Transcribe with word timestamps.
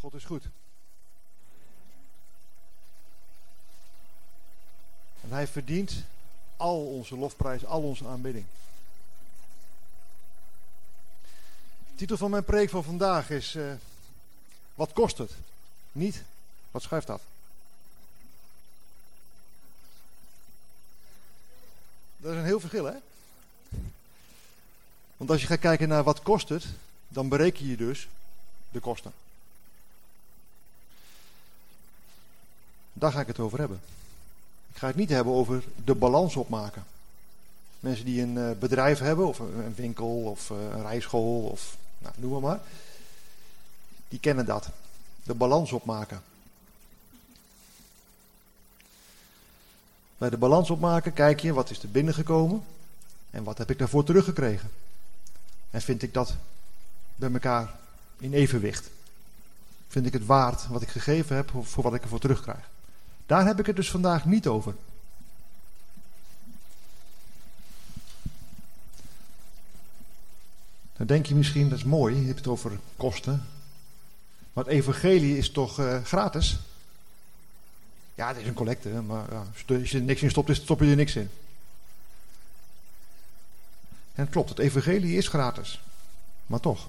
God 0.00 0.14
is 0.14 0.24
goed. 0.24 0.44
En 5.20 5.30
hij 5.30 5.46
verdient 5.46 6.04
al 6.56 6.86
onze 6.86 7.16
lofprijs, 7.16 7.64
al 7.64 7.82
onze 7.82 8.06
aanbidding. 8.06 8.44
Titel 11.94 12.16
van 12.16 12.30
mijn 12.30 12.44
preek 12.44 12.70
van 12.70 12.84
vandaag 12.84 13.30
is: 13.30 13.54
uh, 13.54 13.72
Wat 14.74 14.92
kost 14.92 15.18
het? 15.18 15.32
Niet, 15.92 16.22
wat 16.70 16.82
schuift 16.82 17.06
dat? 17.06 17.20
Dat 22.16 22.32
is 22.32 22.38
een 22.38 22.44
heel 22.44 22.60
verschil, 22.60 22.84
hè? 22.84 22.96
Want 25.16 25.30
als 25.30 25.40
je 25.40 25.46
gaat 25.46 25.58
kijken 25.58 25.88
naar 25.88 26.02
wat 26.02 26.22
kost 26.22 26.48
het, 26.48 26.66
dan 27.08 27.28
bereken 27.28 27.66
je 27.66 27.76
dus 27.76 28.08
de 28.70 28.80
kosten. 28.80 29.12
Daar 33.00 33.12
ga 33.12 33.20
ik 33.20 33.26
het 33.26 33.38
over 33.38 33.58
hebben. 33.58 33.80
Ik 34.72 34.76
ga 34.76 34.86
het 34.86 34.96
niet 34.96 35.08
hebben 35.08 35.32
over 35.32 35.64
de 35.84 35.94
balans 35.94 36.36
opmaken. 36.36 36.84
Mensen 37.80 38.04
die 38.04 38.22
een 38.22 38.38
eh, 38.38 38.50
bedrijf 38.58 38.98
hebben, 38.98 39.26
of 39.26 39.38
een 39.38 39.74
winkel, 39.74 40.22
of 40.22 40.50
eh, 40.50 40.56
een 40.56 40.82
rijschool, 40.82 41.42
of 41.42 41.76
nou, 41.98 42.14
noem 42.18 42.30
maar 42.30 42.40
maar. 42.40 42.60
Die 44.08 44.18
kennen 44.18 44.46
dat. 44.46 44.68
De 45.22 45.34
balans 45.34 45.72
opmaken. 45.72 46.22
Bij 50.18 50.30
de 50.30 50.38
balans 50.38 50.70
opmaken 50.70 51.12
kijk 51.12 51.40
je 51.40 51.52
wat 51.52 51.70
is 51.70 51.82
er 51.82 51.90
binnengekomen 51.90 52.64
en 53.30 53.44
wat 53.44 53.58
heb 53.58 53.70
ik 53.70 53.78
daarvoor 53.78 54.04
teruggekregen. 54.04 54.70
En 55.70 55.80
vind 55.80 56.02
ik 56.02 56.14
dat 56.14 56.34
bij 57.16 57.32
elkaar 57.32 57.74
in 58.18 58.32
evenwicht? 58.32 58.90
Vind 59.88 60.06
ik 60.06 60.12
het 60.12 60.26
waard 60.26 60.66
wat 60.66 60.82
ik 60.82 60.88
gegeven 60.88 61.36
heb 61.36 61.50
voor 61.62 61.82
wat 61.82 61.94
ik 61.94 62.02
ervoor 62.02 62.20
terugkrijg? 62.20 62.68
Daar 63.30 63.46
heb 63.46 63.58
ik 63.58 63.66
het 63.66 63.76
dus 63.76 63.90
vandaag 63.90 64.24
niet 64.24 64.46
over. 64.46 64.74
Dan 70.96 71.06
denk 71.06 71.26
je 71.26 71.34
misschien, 71.34 71.68
dat 71.68 71.78
is 71.78 71.84
mooi, 71.84 72.16
je 72.16 72.26
hebt 72.26 72.38
het 72.38 72.46
over 72.46 72.78
kosten. 72.96 73.46
Maar 74.52 74.64
het 74.64 74.72
evangelie 74.72 75.38
is 75.38 75.50
toch 75.50 75.80
uh, 75.80 76.04
gratis? 76.04 76.58
Ja, 78.14 78.28
het 78.28 78.36
is 78.36 78.46
een 78.46 78.54
collecte, 78.54 78.88
maar 78.88 79.32
ja, 79.32 79.46
als 79.76 79.90
je 79.90 79.98
er 79.98 80.04
niks 80.04 80.22
in 80.22 80.30
stopt, 80.30 80.56
stop 80.56 80.80
je 80.80 80.90
er 80.90 80.96
niks 80.96 81.16
in. 81.16 81.30
En 84.14 84.22
het 84.22 84.30
klopt, 84.30 84.48
het 84.48 84.58
evangelie 84.58 85.16
is 85.16 85.28
gratis. 85.28 85.80
Maar 86.46 86.60
toch. 86.60 86.88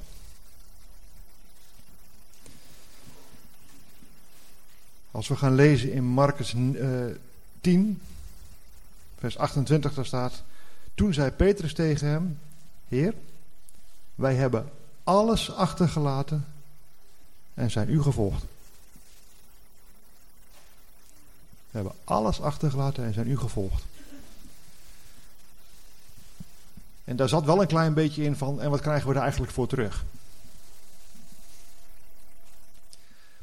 Als 5.11 5.27
we 5.27 5.35
gaan 5.35 5.55
lezen 5.55 5.91
in 5.91 6.03
Marcus 6.03 6.53
uh, 6.53 7.09
eh, 7.09 7.15
10, 7.61 8.01
vers 9.17 9.37
28, 9.37 9.93
daar 9.93 10.05
staat... 10.05 10.43
Toen 10.95 11.13
zei 11.13 11.31
Petrus 11.31 11.73
tegen 11.73 12.07
hem, 12.07 12.39
Heer, 12.87 13.13
wij 14.15 14.35
hebben 14.35 14.69
alles 15.03 15.51
achtergelaten 15.53 16.45
en 17.53 17.71
zijn 17.71 17.89
u 17.89 18.01
gevolgd. 18.01 18.43
We 21.71 21.77
hebben 21.77 21.93
alles 22.03 22.41
achtergelaten 22.41 23.03
en 23.03 23.13
zijn 23.13 23.27
u 23.27 23.37
gevolgd. 23.37 23.83
En 27.03 27.15
daar 27.15 27.29
zat 27.29 27.45
wel 27.45 27.61
een 27.61 27.67
klein 27.67 27.93
beetje 27.93 28.23
in 28.23 28.35
van, 28.35 28.61
en 28.61 28.69
wat 28.69 28.81
krijgen 28.81 29.07
we 29.07 29.15
er 29.15 29.21
eigenlijk 29.21 29.51
voor 29.51 29.67
terug? 29.67 30.03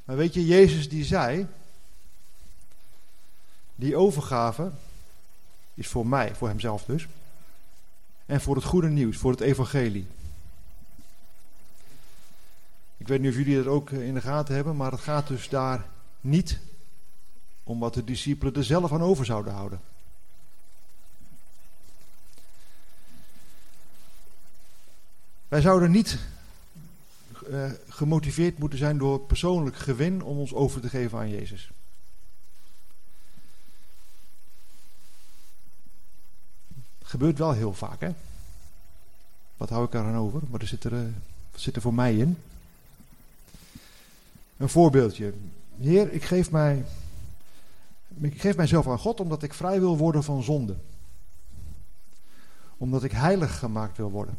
Maar 0.09 0.17
weet 0.17 0.34
je, 0.34 0.47
Jezus 0.47 0.89
die 0.89 1.05
zei, 1.05 1.46
die 3.74 3.96
overgave 3.96 4.70
is 5.74 5.89
voor 5.89 6.07
mij, 6.07 6.35
voor 6.35 6.48
hemzelf 6.48 6.85
dus, 6.85 7.07
en 8.27 8.41
voor 8.41 8.55
het 8.55 8.64
goede 8.64 8.89
nieuws, 8.89 9.17
voor 9.17 9.30
het 9.30 9.41
evangelie. 9.41 10.07
Ik 12.96 13.08
weet 13.08 13.20
niet 13.20 13.30
of 13.30 13.36
jullie 13.36 13.57
dat 13.57 13.67
ook 13.67 13.91
in 13.91 14.14
de 14.14 14.20
gaten 14.20 14.55
hebben, 14.55 14.77
maar 14.77 14.91
het 14.91 15.01
gaat 15.01 15.27
dus 15.27 15.48
daar 15.48 15.86
niet 16.20 16.58
om 17.63 17.79
wat 17.79 17.95
de 17.95 18.05
discipelen 18.05 18.55
er 18.55 18.64
zelf 18.64 18.92
aan 18.92 19.02
over 19.02 19.25
zouden 19.25 19.52
houden. 19.52 19.80
Wij 25.48 25.61
zouden 25.61 25.90
niet 25.90 26.19
uh, 27.51 27.70
gemotiveerd 27.89 28.59
moeten 28.59 28.79
zijn 28.79 28.98
door 28.98 29.20
persoonlijk 29.20 29.77
gewin 29.77 30.23
om 30.23 30.39
ons 30.39 30.55
over 30.55 30.81
te 30.81 30.89
geven 30.89 31.19
aan 31.19 31.31
Jezus. 31.31 31.70
Gebeurt 37.03 37.39
wel 37.39 37.53
heel 37.53 37.73
vaak, 37.73 38.01
hè? 38.01 38.11
Wat 39.57 39.69
hou 39.69 39.85
ik 39.85 39.95
eraan 39.95 40.17
over? 40.17 40.41
Wat 40.48 40.63
zit 40.64 40.85
er, 40.85 40.92
uh, 40.92 41.01
wat 41.51 41.61
zit 41.61 41.77
er 41.77 41.83
voor 41.83 41.95
mij 41.95 42.17
in? 42.17 42.39
Een 44.57 44.69
voorbeeldje. 44.69 45.35
Heer, 45.81 46.13
ik 46.13 46.25
geef, 46.25 46.51
mij, 46.51 46.85
ik 48.20 48.41
geef 48.41 48.57
mijzelf 48.57 48.89
aan 48.89 48.98
God 48.98 49.20
omdat 49.20 49.42
ik 49.42 49.55
vrij 49.55 49.81
wil 49.81 49.97
worden 49.97 50.25
van 50.25 50.42
zonde. 50.42 50.77
Omdat 52.77 53.05
ik 53.05 53.13
heilig 53.13 53.58
gemaakt 53.58 53.97
wil 53.97 54.11
worden. 54.11 54.39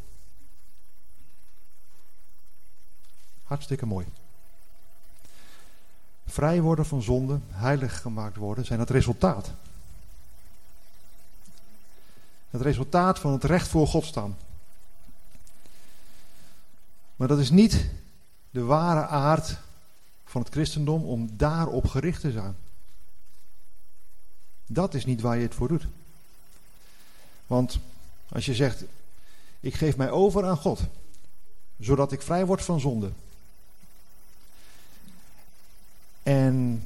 Hartstikke 3.50 3.86
mooi. 3.86 4.06
Vrij 6.26 6.62
worden 6.62 6.86
van 6.86 7.02
zonde, 7.02 7.40
heilig 7.48 8.02
gemaakt 8.02 8.36
worden, 8.36 8.66
zijn 8.66 8.80
het 8.80 8.90
resultaat. 8.90 9.52
Het 12.50 12.62
resultaat 12.62 13.20
van 13.20 13.32
het 13.32 13.44
recht 13.44 13.68
voor 13.68 13.88
God 13.88 14.06
staan. 14.06 14.38
Maar 17.16 17.28
dat 17.28 17.40
is 17.40 17.50
niet 17.50 17.90
de 18.50 18.64
ware 18.64 19.06
aard 19.08 19.58
van 20.26 20.42
het 20.42 20.52
christendom 20.52 21.04
om 21.04 21.30
daarop 21.38 21.88
gericht 21.88 22.22
te 22.22 22.32
zijn. 22.32 22.56
Dat 24.66 24.94
is 24.94 25.06
niet 25.06 25.22
waar 25.22 25.38
je 25.38 25.44
het 25.44 25.56
voor 25.56 25.68
doet. 25.68 25.88
Want 27.48 27.80
als 28.28 28.46
je 28.46 28.56
zegt, 28.56 28.84
ik 29.60 29.76
geef 29.76 29.98
mij 29.98 30.12
over 30.12 30.46
aan 30.46 30.58
God, 30.58 30.82
zodat 31.80 32.12
ik 32.12 32.22
vrij 32.22 32.46
word 32.46 32.64
van 32.64 32.80
zonde, 32.80 33.12
en 36.30 36.84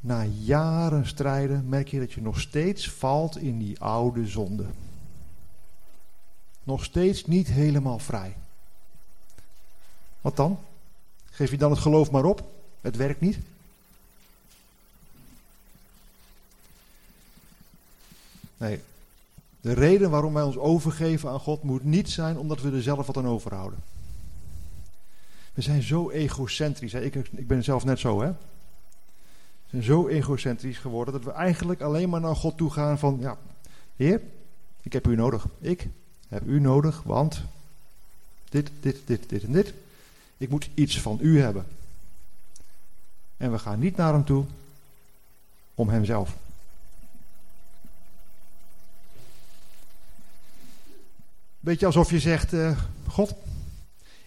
na 0.00 0.24
jaren 0.24 1.06
strijden 1.06 1.68
merk 1.68 1.88
je 1.88 1.98
dat 1.98 2.12
je 2.12 2.22
nog 2.22 2.40
steeds 2.40 2.90
valt 2.90 3.36
in 3.36 3.58
die 3.58 3.80
oude 3.80 4.26
zonde. 4.26 4.66
Nog 6.62 6.84
steeds 6.84 7.26
niet 7.26 7.48
helemaal 7.48 7.98
vrij. 7.98 8.36
Wat 10.20 10.36
dan? 10.36 10.58
Geef 11.30 11.50
je 11.50 11.56
dan 11.56 11.70
het 11.70 11.80
geloof 11.80 12.10
maar 12.10 12.24
op? 12.24 12.50
Het 12.80 12.96
werkt 12.96 13.20
niet? 13.20 13.38
Nee. 18.56 18.82
De 19.60 19.72
reden 19.72 20.10
waarom 20.10 20.34
wij 20.34 20.42
ons 20.42 20.56
overgeven 20.56 21.30
aan 21.30 21.40
God 21.40 21.62
moet 21.62 21.84
niet 21.84 22.10
zijn 22.10 22.38
omdat 22.38 22.60
we 22.60 22.70
er 22.70 22.82
zelf 22.82 23.06
wat 23.06 23.16
aan 23.16 23.28
overhouden. 23.28 23.78
We 25.58 25.64
zijn 25.64 25.82
zo 25.82 26.10
egocentrisch. 26.10 26.94
Ik, 26.94 27.14
ik 27.14 27.46
ben 27.46 27.64
zelf 27.64 27.84
net 27.84 27.98
zo, 27.98 28.20
hè. 28.20 28.28
We 28.28 28.36
zijn 29.70 29.82
zo 29.82 30.08
egocentrisch 30.08 30.78
geworden 30.78 31.14
dat 31.14 31.24
we 31.24 31.30
eigenlijk 31.30 31.80
alleen 31.80 32.08
maar 32.08 32.20
naar 32.20 32.36
God 32.36 32.56
toe 32.56 32.70
gaan 32.70 32.98
van, 32.98 33.16
ja, 33.20 33.38
Heer, 33.96 34.20
ik 34.82 34.92
heb 34.92 35.06
u 35.06 35.16
nodig. 35.16 35.46
Ik 35.58 35.88
heb 36.28 36.46
u 36.46 36.60
nodig, 36.60 37.02
want 37.02 37.42
dit, 38.48 38.70
dit, 38.80 39.00
dit, 39.04 39.28
dit 39.28 39.42
en 39.42 39.52
dit. 39.52 39.74
Ik 40.36 40.48
moet 40.48 40.68
iets 40.74 41.00
van 41.00 41.18
u 41.20 41.40
hebben. 41.40 41.66
En 43.36 43.52
we 43.52 43.58
gaan 43.58 43.78
niet 43.78 43.96
naar 43.96 44.12
hem 44.12 44.24
toe 44.24 44.44
om 45.74 45.88
hemzelf. 45.88 46.36
Beetje 51.60 51.86
alsof 51.86 52.10
je 52.10 52.20
zegt, 52.20 52.52
uh, 52.52 52.78
God, 53.06 53.34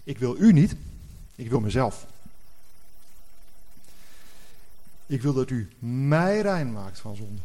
ik 0.04 0.18
wil 0.18 0.38
u 0.38 0.54
niet, 0.54 0.76
ik 1.42 1.50
wil 1.50 1.60
mezelf. 1.60 2.06
Ik 5.06 5.22
wil 5.22 5.34
dat 5.34 5.50
u 5.50 5.70
mij 5.80 6.42
rein 6.42 6.72
maakt 6.72 7.00
van 7.00 7.16
zonde. 7.16 7.42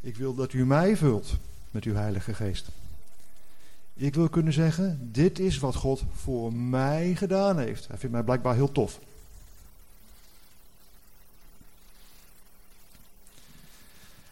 Ik 0.00 0.16
wil 0.16 0.34
dat 0.34 0.52
u 0.52 0.66
mij 0.66 0.96
vult 0.96 1.36
met 1.70 1.84
uw 1.84 1.94
Heilige 1.94 2.34
Geest. 2.34 2.68
Ik 3.94 4.14
wil 4.14 4.28
kunnen 4.28 4.52
zeggen, 4.52 5.08
dit 5.12 5.38
is 5.38 5.58
wat 5.58 5.74
God 5.74 6.04
voor 6.14 6.52
mij 6.52 7.14
gedaan 7.14 7.58
heeft. 7.58 7.88
Hij 7.88 7.98
vindt 7.98 8.14
mij 8.14 8.24
blijkbaar 8.24 8.54
heel 8.54 8.72
tof. 8.72 9.00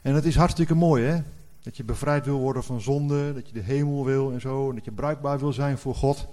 En 0.02 0.14
het 0.14 0.24
is 0.24 0.36
hartstikke 0.36 0.74
mooi, 0.74 1.04
hè? 1.04 1.22
Dat 1.62 1.76
je 1.76 1.84
bevrijd 1.84 2.24
wil 2.24 2.38
worden 2.38 2.64
van 2.64 2.80
zonde, 2.80 3.34
dat 3.34 3.46
je 3.46 3.52
de 3.52 3.60
hemel 3.60 4.04
wil 4.04 4.32
en 4.32 4.40
zo, 4.40 4.68
en 4.68 4.74
dat 4.74 4.84
je 4.84 4.90
bruikbaar 4.90 5.38
wil 5.38 5.52
zijn 5.52 5.78
voor 5.78 5.94
God. 5.94 6.26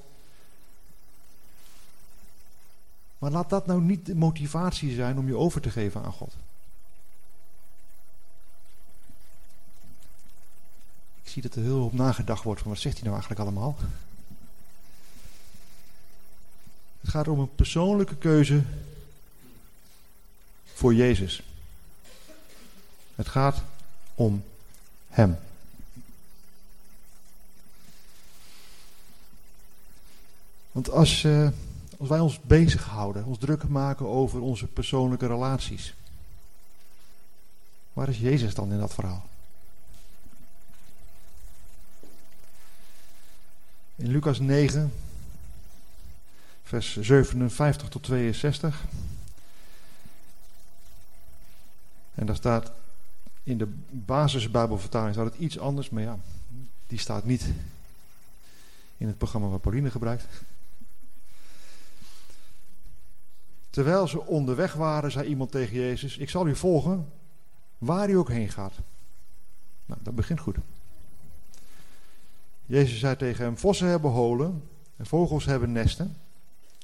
Maar 3.24 3.32
laat 3.32 3.50
dat 3.50 3.66
nou 3.66 3.82
niet 3.82 4.06
de 4.06 4.16
motivatie 4.16 4.96
zijn 4.96 5.18
om 5.18 5.28
je 5.28 5.38
over 5.38 5.62
te 5.62 5.70
geven 5.70 6.04
aan 6.04 6.12
God. 6.12 6.34
Ik 11.24 11.30
zie 11.30 11.42
dat 11.42 11.56
er 11.56 11.62
heel 11.62 11.86
op 11.86 11.94
nagedacht 11.94 12.44
wordt 12.44 12.62
van 12.62 12.72
wat 12.72 12.80
zegt 12.80 12.94
hij 12.94 13.04
nou 13.04 13.16
eigenlijk 13.16 13.42
allemaal. 13.42 13.76
Het 17.02 17.10
gaat 17.10 17.28
om 17.28 17.40
een 17.40 17.56
persoonlijke 17.56 18.16
keuze 18.16 18.64
voor 20.74 20.94
Jezus. 20.94 21.44
Het 23.16 23.28
gaat 23.28 23.62
om 24.16 24.44
Hem. 25.10 25.38
Want 30.72 30.90
als, 30.90 31.24
uh, 31.24 31.50
als 32.04 32.12
wij 32.12 32.22
ons 32.22 32.40
bezighouden, 32.42 33.26
ons 33.26 33.38
druk 33.38 33.68
maken 33.68 34.08
over 34.08 34.42
onze 34.42 34.68
persoonlijke 34.68 35.28
relaties, 35.28 35.94
waar 37.94 38.10
is 38.10 38.20
Jezus 38.20 38.54
dan 38.54 38.72
in 38.72 38.80
dat 38.80 38.94
verhaal? 38.94 39.30
In 43.96 44.12
Lucas 44.12 44.40
9, 44.40 44.94
vers 46.64 46.98
57 46.98 47.90
tot 47.90 48.04
62. 48.04 48.84
En 52.16 52.26
daar 52.26 52.36
staat 52.36 52.72
in 53.44 53.58
de 53.58 53.68
basisbijbelvertaling 53.90 55.14
staat 55.14 55.32
het 55.32 55.42
iets 55.42 55.60
anders, 55.60 55.90
maar 55.90 56.04
ja, 56.04 56.18
die 56.88 57.00
staat 57.00 57.26
niet 57.26 57.46
in 58.98 59.08
het 59.08 59.18
programma 59.18 59.48
wat 59.48 59.62
Pauline 59.62 59.92
gebruikt. 59.92 60.26
Terwijl 63.74 64.08
ze 64.08 64.26
onderweg 64.26 64.74
waren, 64.74 65.12
zei 65.12 65.28
iemand 65.28 65.52
tegen 65.52 65.76
Jezus: 65.76 66.18
Ik 66.18 66.30
zal 66.30 66.48
u 66.48 66.56
volgen 66.56 67.10
waar 67.78 68.10
u 68.10 68.18
ook 68.18 68.30
heen 68.30 68.50
gaat. 68.50 68.74
Nou, 69.86 70.00
dat 70.04 70.16
begint 70.16 70.40
goed. 70.40 70.56
Jezus 72.66 73.00
zei 73.00 73.16
tegen 73.16 73.44
hem: 73.44 73.58
Vossen 73.58 73.88
hebben 73.88 74.12
holen 74.12 74.64
en 74.96 75.06
vogels 75.06 75.46
hebben 75.46 75.72
nesten, 75.72 76.18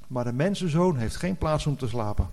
maar 0.07 0.23
de 0.23 0.33
mensenzoon 0.33 0.97
heeft 0.97 1.15
geen 1.15 1.37
plaats 1.37 1.65
om 1.65 1.77
te 1.77 1.87
slapen. 1.87 2.29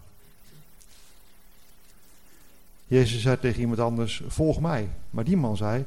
Jezus 2.87 3.23
zei 3.23 3.39
tegen 3.39 3.61
iemand 3.61 3.81
anders: 3.81 4.23
Volg 4.27 4.61
mij. 4.61 4.91
Maar 5.11 5.25
die 5.25 5.37
man 5.37 5.57
zei: 5.57 5.85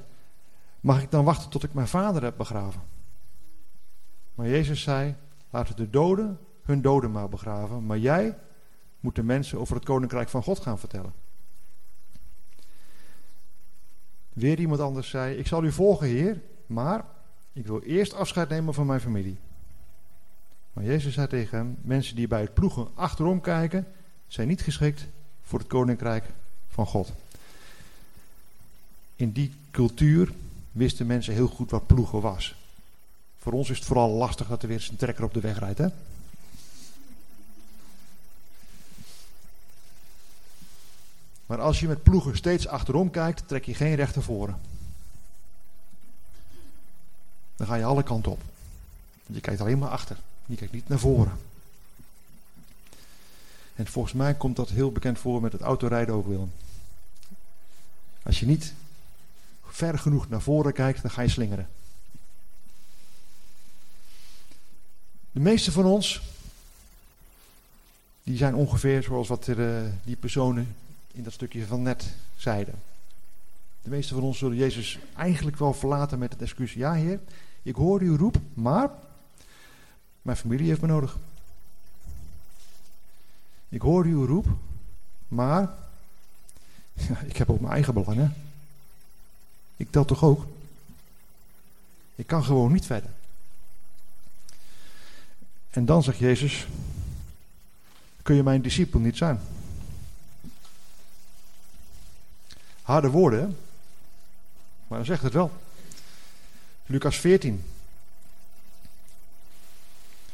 Mag 0.80 1.02
ik 1.02 1.12
dan 1.12 1.26
wachten 1.26 1.50
tot 1.50 1.64
ik 1.64 1.74
mijn 1.74 1.88
vader 1.88 2.24
heb 2.24 2.38
begraven? 2.38 2.82
Maar 4.36 4.48
Jezus 4.48 4.82
zei: 4.82 5.16
Laten 5.50 5.76
de 5.76 5.90
doden 5.90 6.40
hun 6.64 6.82
doden 6.82 7.12
maar 7.12 7.30
begraven, 7.30 7.86
maar 7.86 7.98
jij 7.98 8.36
moet 9.00 9.16
de 9.16 9.24
mensen 9.24 9.60
over 9.60 9.76
het 9.76 9.86
koninkrijk 9.86 10.30
van 10.30 10.44
God 10.44 10.60
gaan 10.60 10.80
vertellen. 10.80 11.14
Weer 14.34 14.60
iemand 14.60 14.80
anders 14.80 15.10
zei: 15.10 15.36
Ik 15.36 15.48
zal 15.48 15.64
u 15.64 15.72
volgen, 15.72 16.08
Heer, 16.08 16.42
maar 16.66 17.06
ik 17.54 17.68
wil 17.68 17.82
eerst 17.82 18.14
afscheid 18.14 18.50
nemen 18.50 18.74
van 18.74 18.86
mijn 18.86 19.02
familie. 19.02 19.38
Maar 20.74 20.84
Jezus 20.84 21.14
zei 21.14 21.28
tegen 21.28 21.58
hem: 21.58 21.78
Mensen 21.82 22.16
die 22.16 22.28
bij 22.28 22.42
het 22.42 22.54
ploegen 22.54 22.88
achterom 22.94 23.42
kijken, 23.42 23.88
zijn 24.28 24.48
niet 24.48 24.62
geschikt 24.62 25.08
voor 25.44 25.60
het 25.60 25.68
koninkrijk 25.68 26.26
van 26.70 26.86
God. 26.86 27.12
In 29.16 29.32
die 29.32 29.54
cultuur 29.72 30.32
wisten 30.72 31.06
mensen 31.06 31.34
heel 31.34 31.48
goed 31.48 31.72
wat 31.72 31.88
ploegen 31.88 32.22
was. 32.22 32.56
Voor 33.38 33.54
ons 33.54 33.70
is 33.70 33.78
het 33.78 33.88
vooral 33.88 34.10
lastig 34.10 34.48
dat 34.48 34.62
er 34.62 34.68
weer 34.68 34.78
eens 34.78 34.90
een 34.90 34.96
trekker 34.96 35.24
op 35.24 35.34
de 35.34 35.40
weg 35.40 35.60
rijdt. 35.60 35.78
Hè? 35.78 35.88
Maar 41.50 41.62
als 41.62 41.80
je 41.80 41.88
met 41.88 42.04
ploegen 42.04 42.38
steeds 42.38 42.68
achterom 42.68 43.12
kijkt, 43.12 43.48
trek 43.48 43.66
je 43.66 43.74
geen 43.74 43.96
recht 43.96 44.16
voren. 44.20 44.60
Dan 47.56 47.68
ga 47.68 47.76
je 47.76 47.84
alle 47.84 48.04
kanten 48.04 48.32
op. 48.32 48.42
Je 49.26 49.42
kijkt 49.42 49.62
alleen 49.62 49.80
maar 49.80 49.90
achter. 49.90 50.18
Je 50.46 50.56
kijkt 50.56 50.74
niet 50.74 50.88
naar 50.88 51.00
voren. 51.00 51.32
En 53.76 53.88
volgens 53.88 54.14
mij 54.14 54.34
komt 54.34 54.56
dat 54.56 54.70
heel 54.70 54.92
bekend 54.92 55.20
voor 55.20 55.42
met 55.42 55.52
het 55.52 55.62
autorijden 55.62 56.16
ook, 56.16 56.28
Willem. 56.28 56.52
Als 58.24 58.40
je 58.40 58.46
niet 58.46 58.74
ver 59.68 60.00
genoeg 60.00 60.30
naar 60.30 60.42
voren 60.42 60.74
kijkt, 60.74 61.02
dan 61.02 61.12
ga 61.12 61.22
je 61.22 61.30
slingeren. 61.30 61.68
De 65.32 65.40
meeste 65.40 65.72
van 65.72 65.86
ons, 65.86 66.22
die 68.24 68.38
zijn 68.38 68.56
ongeveer 68.56 69.04
zoals 69.04 69.28
wat 69.28 69.48
er, 69.48 69.84
uh, 69.84 69.90
die 70.04 70.16
personen 70.16 70.76
in 71.12 71.24
dat 71.24 71.34
stukje 71.34 71.66
van 71.66 71.82
net 71.82 72.16
zeiden. 72.36 72.82
De 73.82 73.90
meeste 73.90 74.14
van 74.14 74.24
ons 74.24 74.38
zullen 74.38 74.58
Jezus 74.58 75.00
eigenlijk 75.16 75.58
wel 75.58 75.74
verlaten 75.74 76.20
met 76.20 76.34
het 76.34 76.42
excuus. 76.42 76.74
Ja, 76.74 76.94
Heer, 76.94 77.20
ik 77.62 77.76
hoor 77.76 78.02
uw 78.02 78.18
roep, 78.18 78.38
maar 78.54 78.90
mijn 80.22 80.38
familie 80.38 80.68
heeft 80.68 80.82
me 80.82 80.88
nodig. 80.88 81.18
Ik 83.70 83.82
hoor 83.82 84.06
uw 84.06 84.26
roep, 84.26 84.46
maar 85.28 85.62
ja, 86.94 87.20
ik 87.20 87.38
heb 87.38 87.50
ook 87.50 87.60
mijn 87.60 87.74
eigen 87.74 87.94
belangen. 87.94 88.36
Ik 89.78 89.92
tel 89.92 90.06
toch 90.06 90.24
ook? 90.24 90.46
Ik 92.16 92.28
kan 92.28 92.44
gewoon 92.44 92.72
niet 92.72 92.86
verder. 92.86 93.10
En 95.70 95.86
dan 95.86 96.04
zegt 96.04 96.18
Jezus: 96.18 96.68
Kun 98.22 98.36
je 98.36 98.44
mijn 98.44 98.62
discipel 98.62 99.00
niet 99.00 99.18
zijn? 99.18 99.40
Harde 102.90 103.10
woorden, 103.10 103.58
maar 104.88 104.98
dan 104.98 105.08
zegt 105.08 105.24
het 105.24 105.34
wel. 105.34 105.52
Lucas 106.86 107.20
14, 107.20 107.64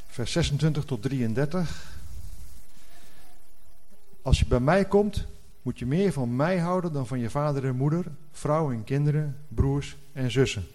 vers 0.07 0.31
26 0.31 0.85
tot 0.85 1.01
33. 1.01 1.97
Als 4.21 4.39
je 4.39 4.45
bij 4.45 4.59
mij 4.59 4.85
komt, 4.85 5.25
moet 5.61 5.79
je 5.79 5.85
meer 5.85 6.11
van 6.11 6.35
mij 6.35 6.57
houden 6.57 6.93
dan 6.93 7.07
van 7.07 7.19
je 7.19 7.29
vader 7.29 7.65
en 7.65 7.75
moeder, 7.75 8.05
vrouw 8.31 8.71
en 8.71 8.83
kinderen, 8.83 9.37
broers 9.47 9.95
en 10.13 10.31
zussen. 10.31 10.67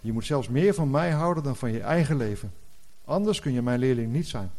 Je 0.00 0.12
moet 0.12 0.26
zelfs 0.26 0.48
meer 0.48 0.74
van 0.74 0.90
mij 0.90 1.10
houden 1.10 1.42
dan 1.42 1.56
van 1.56 1.72
je 1.72 1.80
eigen 1.80 2.16
leven. 2.16 2.52
Anders 3.04 3.40
kun 3.40 3.52
je 3.52 3.62
mijn 3.62 3.78
leerling 3.78 4.12
niet 4.12 4.28
zijn. 4.28 4.50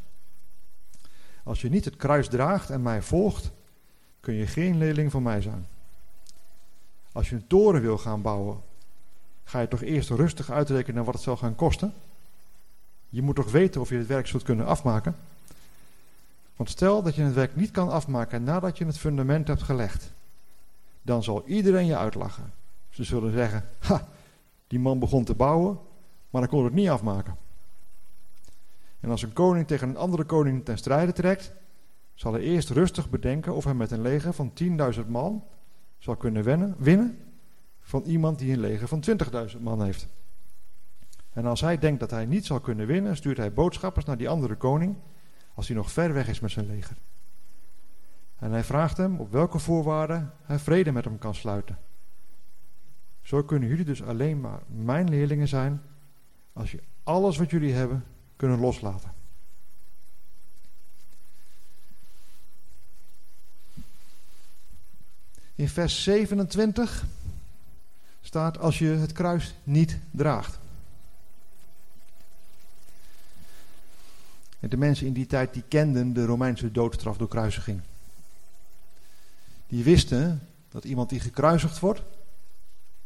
Als 1.44 1.62
je 1.62 1.70
niet 1.70 1.86
het 1.86 1.96
kruis 1.96 2.28
draagt 2.28 2.70
en 2.70 2.82
mij 2.82 3.02
volgt, 3.02 3.52
kun 4.22 4.34
je 4.34 4.48
geen 4.48 4.78
leerling 4.78 5.12
van 5.12 5.24
mij 5.24 5.42
zijn. 5.42 5.68
Als 7.12 7.30
je 7.30 7.36
een 7.36 7.48
toren 7.48 7.82
wil 7.82 7.98
gaan 7.98 8.22
bouwen, 8.22 8.62
ga 9.44 9.60
je 9.60 9.68
toch 9.68 9.82
eerst 9.82 10.10
rustig 10.10 10.52
uitrekenen 10.52 11.04
wat 11.04 11.14
het 11.14 11.24
zal 11.24 11.38
gaan 11.38 11.56
kosten? 11.56 11.94
Je 13.10 13.22
moet 13.22 13.36
toch 13.36 13.52
weten 13.52 13.82
of 13.82 13.90
je 13.90 13.96
het 13.96 14.08
werk 14.08 14.28
zult 14.28 14.44
kunnen 14.44 14.66
afmaken? 14.66 15.16
Want 16.56 16.70
stel 16.70 17.02
dat 17.02 17.16
je 17.16 17.22
het 17.22 17.34
werk 17.34 17.56
niet 17.56 17.72
kan 17.72 17.90
afmaken 17.90 18.44
nadat 18.44 18.78
je 18.78 18.86
het 18.86 18.98
fundament 18.98 19.48
hebt 19.48 19.62
gelegd, 19.62 20.12
dan 21.02 21.24
zal 21.24 21.44
iedereen 21.46 21.86
je 21.86 21.98
uitlachen. 21.98 22.54
Ze 22.90 23.04
zullen 23.04 23.32
zeggen: 23.32 23.66
Ha, 23.80 24.08
die 24.68 24.80
man 24.80 25.00
begon 25.00 25.24
te 25.24 25.34
bouwen, 25.34 25.80
maar 26.30 26.42
hij 26.42 26.52
kon 26.52 26.64
het 26.64 26.74
niet 26.74 26.90
afmaken. 26.90 27.38
En 29.00 29.10
als 29.10 29.22
een 29.22 29.34
koning 29.34 29.68
tegen 29.68 29.90
een 29.90 29.98
andere 29.98 30.24
koning 30.24 30.66
ten 30.66 30.78
strijde 30.78 31.14
trekt, 31.14 31.52
zal 32.22 32.34
hij 32.34 32.42
eerst 32.42 32.70
rustig 32.70 33.10
bedenken 33.10 33.56
of 33.56 33.64
hij 33.64 33.74
met 33.74 33.92
een 33.92 34.02
leger 34.02 34.34
van 34.34 34.52
10.000 34.96 35.08
man 35.08 35.44
zal 35.98 36.16
kunnen 36.16 36.44
winnen, 36.44 36.76
winnen 36.78 37.18
van 37.80 38.02
iemand 38.02 38.40
die 38.40 38.54
een 38.54 38.60
leger 38.60 38.88
van 38.88 39.04
20.000 39.56 39.60
man 39.60 39.84
heeft. 39.84 40.08
En 41.30 41.46
als 41.46 41.62
hij 41.62 41.78
denkt 41.78 42.00
dat 42.00 42.12
hij 42.12 42.26
niet 42.26 42.46
zal 42.46 42.60
kunnen 42.60 42.88
winnen, 42.88 43.16
stuurt 43.16 43.38
hij 43.38 43.54
boodschappers 43.54 44.06
naar 44.06 44.18
die 44.18 44.30
andere 44.30 44.56
koning, 44.56 44.96
als 45.54 45.68
hij 45.68 45.76
nog 45.76 45.92
ver 45.92 46.14
weg 46.14 46.28
is 46.28 46.40
met 46.40 46.52
zijn 46.52 46.66
leger. 46.66 46.98
En 48.36 48.52
hij 48.52 48.64
vraagt 48.64 48.98
hem 48.98 49.20
op 49.20 49.32
welke 49.32 49.60
voorwaarden 49.60 50.34
hij 50.44 50.60
vrede 50.60 50.92
met 50.92 51.06
hem 51.06 51.18
kan 51.18 51.36
sluiten. 51.36 51.78
Zo 53.22 53.44
kunnen 53.44 53.70
jullie 53.70 53.86
dus 53.86 54.04
alleen 54.04 54.42
maar 54.42 54.60
mijn 54.68 55.10
leerlingen 55.10 55.48
zijn 55.48 55.82
als 56.54 56.72
je 56.72 56.84
alles 57.04 57.38
wat 57.38 57.50
jullie 57.50 57.74
hebben 57.74 58.04
kunnen 58.36 58.60
loslaten. 58.60 59.21
In 65.62 65.70
vers 65.70 66.04
27 66.04 67.06
staat 68.22 68.58
als 68.58 68.80
je 68.80 68.88
het 68.88 69.12
kruis 69.12 69.54
niet 69.64 69.98
draagt. 70.12 70.60
En 74.60 74.70
de 74.70 74.78
mensen 74.78 75.08
in 75.08 75.14
die 75.14 75.26
tijd 75.26 75.54
die 75.54 75.64
kenden 75.68 76.14
de 76.14 76.26
Romeinse 76.26 76.72
doodstraf 76.72 77.18
door 77.18 77.28
kruisiging. 77.28 77.82
Die 79.68 79.84
wisten 79.84 80.48
dat 80.70 80.84
iemand 80.84 81.10
die 81.10 81.20
gekruisigd 81.20 81.80
wordt, 81.80 82.02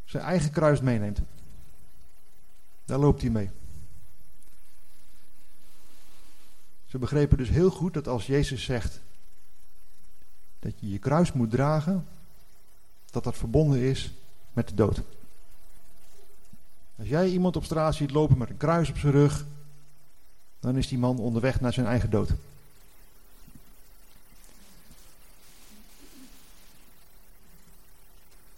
zijn 0.06 0.24
eigen 0.24 0.52
kruis 0.52 0.82
meeneemt. 0.82 1.20
Daar 2.86 3.00
loopt 3.00 3.22
hij 3.22 3.30
mee. 3.30 3.50
Ze 6.86 6.98
begrepen 6.98 7.38
dus 7.38 7.50
heel 7.50 7.72
goed 7.72 7.94
dat 7.94 8.08
als 8.08 8.26
Jezus 8.26 8.64
zegt 8.64 9.02
dat 10.60 10.74
je 10.80 10.90
je 10.90 11.00
kruis 11.00 11.32
moet 11.32 11.52
dragen, 11.52 12.06
dat 13.16 13.24
dat 13.24 13.38
verbonden 13.38 13.80
is 13.80 14.12
met 14.54 14.68
de 14.68 14.76
dood. 14.76 15.02
Als 16.98 17.08
jij 17.08 17.30
iemand 17.30 17.56
op 17.56 17.64
straat 17.64 17.96
ziet 17.96 18.12
lopen 18.12 18.38
met 18.38 18.50
een 18.50 18.58
kruis 18.58 18.90
op 18.90 18.98
zijn 18.98 19.14
rug, 19.14 19.46
dan 20.60 20.78
is 20.78 20.88
die 20.88 20.98
man 20.98 21.20
onderweg 21.20 21.62
naar 21.62 21.74
zijn 21.74 21.86
eigen 21.86 22.10
dood. 22.10 22.30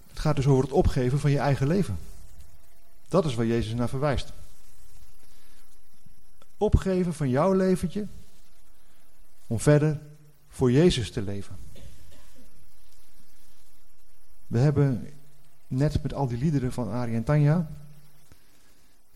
Het 0.09 0.19
gaat 0.19 0.35
dus 0.35 0.47
over 0.47 0.63
het 0.63 0.73
opgeven 0.73 1.19
van 1.19 1.31
je 1.31 1.39
eigen 1.39 1.67
leven. 1.67 1.97
Dat 3.07 3.25
is 3.25 3.35
waar 3.35 3.45
Jezus 3.45 3.73
naar 3.73 3.89
verwijst. 3.89 4.33
Opgeven 6.57 7.13
van 7.13 7.29
jouw 7.29 7.53
leventje 7.53 8.07
om 9.47 9.59
verder 9.59 9.99
voor 10.49 10.71
Jezus 10.71 11.11
te 11.11 11.21
leven. 11.21 11.66
We 14.47 14.57
hebben 14.57 15.09
net 15.67 16.03
met 16.03 16.13
al 16.13 16.27
die 16.27 16.37
liederen 16.37 16.73
van 16.73 16.91
Ari 16.91 17.15
en 17.15 17.23
Tanja 17.23 17.69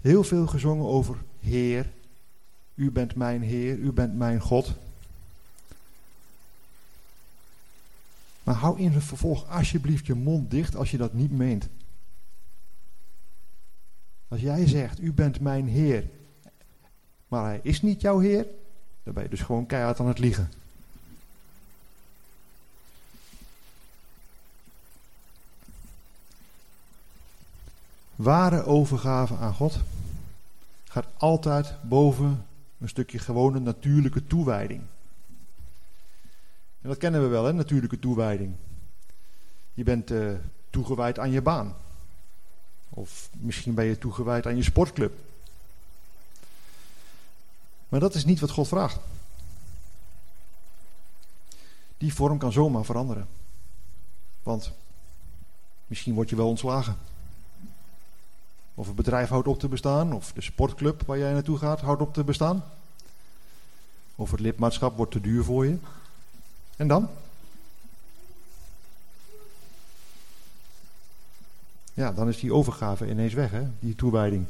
heel 0.02 0.24
veel 0.24 0.48
gezongen 0.48 0.86
over 0.86 1.18
Heer. 1.40 1.92
U 2.76 2.92
bent 2.92 3.16
mijn 3.16 3.42
Heer, 3.42 3.78
u 3.78 3.92
bent 3.92 4.16
mijn 4.16 4.40
God. 4.40 4.74
Maar 8.44 8.56
hou 8.56 8.80
in 8.80 8.92
het 8.92 9.04
vervolg 9.04 9.50
alsjeblieft 9.50 10.06
je 10.06 10.14
mond 10.14 10.52
dicht 10.52 10.76
als 10.76 10.92
je 10.92 10.98
dat 10.98 11.14
niet 11.14 11.32
meent. 11.32 11.68
Als 14.28 14.42
jij 14.42 14.68
zegt, 14.68 15.02
u 15.02 15.14
bent 15.14 15.40
mijn 15.40 15.68
Heer, 15.68 16.10
maar 17.28 17.46
hij 17.46 17.60
is 17.64 17.82
niet 17.82 18.02
jouw 18.02 18.20
Heer, 18.20 18.46
dan 19.04 19.14
ben 19.14 19.24
je 19.24 19.30
dus 19.30 19.42
gewoon 19.42 19.66
keihard 19.66 20.00
aan 20.00 20.08
het 20.08 20.20
liegen. 20.20 20.50
Ware 28.22 28.64
overgave 28.64 29.38
aan 29.38 29.54
God 29.54 29.80
gaat 30.88 31.06
altijd 31.18 31.74
boven 31.82 32.46
een 32.78 32.90
stukje 32.90 33.20
gewone 33.20 33.60
natuurlijke 33.60 34.28
toewijding. 34.28 34.82
En 36.82 36.90
dat 36.90 36.98
kennen 36.98 37.22
we 37.22 37.28
wel, 37.28 37.46
hè, 37.46 37.54
natuurlijke 37.54 38.00
toewijding. 38.00 38.56
Je 39.74 39.84
bent 39.84 40.12
uh, 40.12 40.34
toegewijd 40.70 41.20
aan 41.20 41.32
je 41.32 41.42
baan. 41.42 41.76
Of 42.90 43.30
misschien 43.38 43.74
ben 43.74 43.86
je 43.86 43.98
toegewijd 43.98 44.46
aan 44.46 44.56
je 44.56 44.64
sportclub. 44.64 45.14
Maar 47.90 48.00
dat 48.00 48.16
is 48.16 48.26
niet 48.26 48.40
wat 48.40 48.52
God 48.52 48.68
vraagt. 48.68 49.00
Die 51.98 52.14
vorm 52.14 52.38
kan 52.38 52.52
zomaar 52.52 52.86
veranderen. 52.86 53.28
Want 54.44 54.72
misschien 55.88 56.14
word 56.14 56.30
je 56.30 56.36
wel 56.36 56.48
ontslagen. 56.48 56.98
Of 58.76 58.88
het 58.88 58.96
bedrijf 58.96 59.30
houdt 59.30 59.48
op 59.48 59.60
te 59.60 59.68
bestaan, 59.68 60.14
of 60.14 60.32
de 60.34 60.42
sportclub 60.42 61.04
waar 61.06 61.18
jij 61.18 61.34
naartoe 61.34 61.58
gaat 61.58 61.82
houdt 61.82 62.02
op 62.02 62.14
te 62.14 62.24
bestaan. 62.24 62.64
Of 64.16 64.32
het 64.32 64.40
lidmaatschap 64.40 64.98
wordt 64.98 65.12
te 65.12 65.22
duur 65.22 65.44
voor 65.44 65.66
je. 65.66 65.78
En 66.76 66.88
dan? 66.88 67.10
Ja, 71.94 72.12
dan 72.12 72.28
is 72.28 72.40
die 72.40 72.54
overgave 72.54 73.10
ineens 73.10 73.34
weg, 73.34 73.52
hè? 73.52 73.64
die 73.80 73.96
toewijding. 73.96 74.46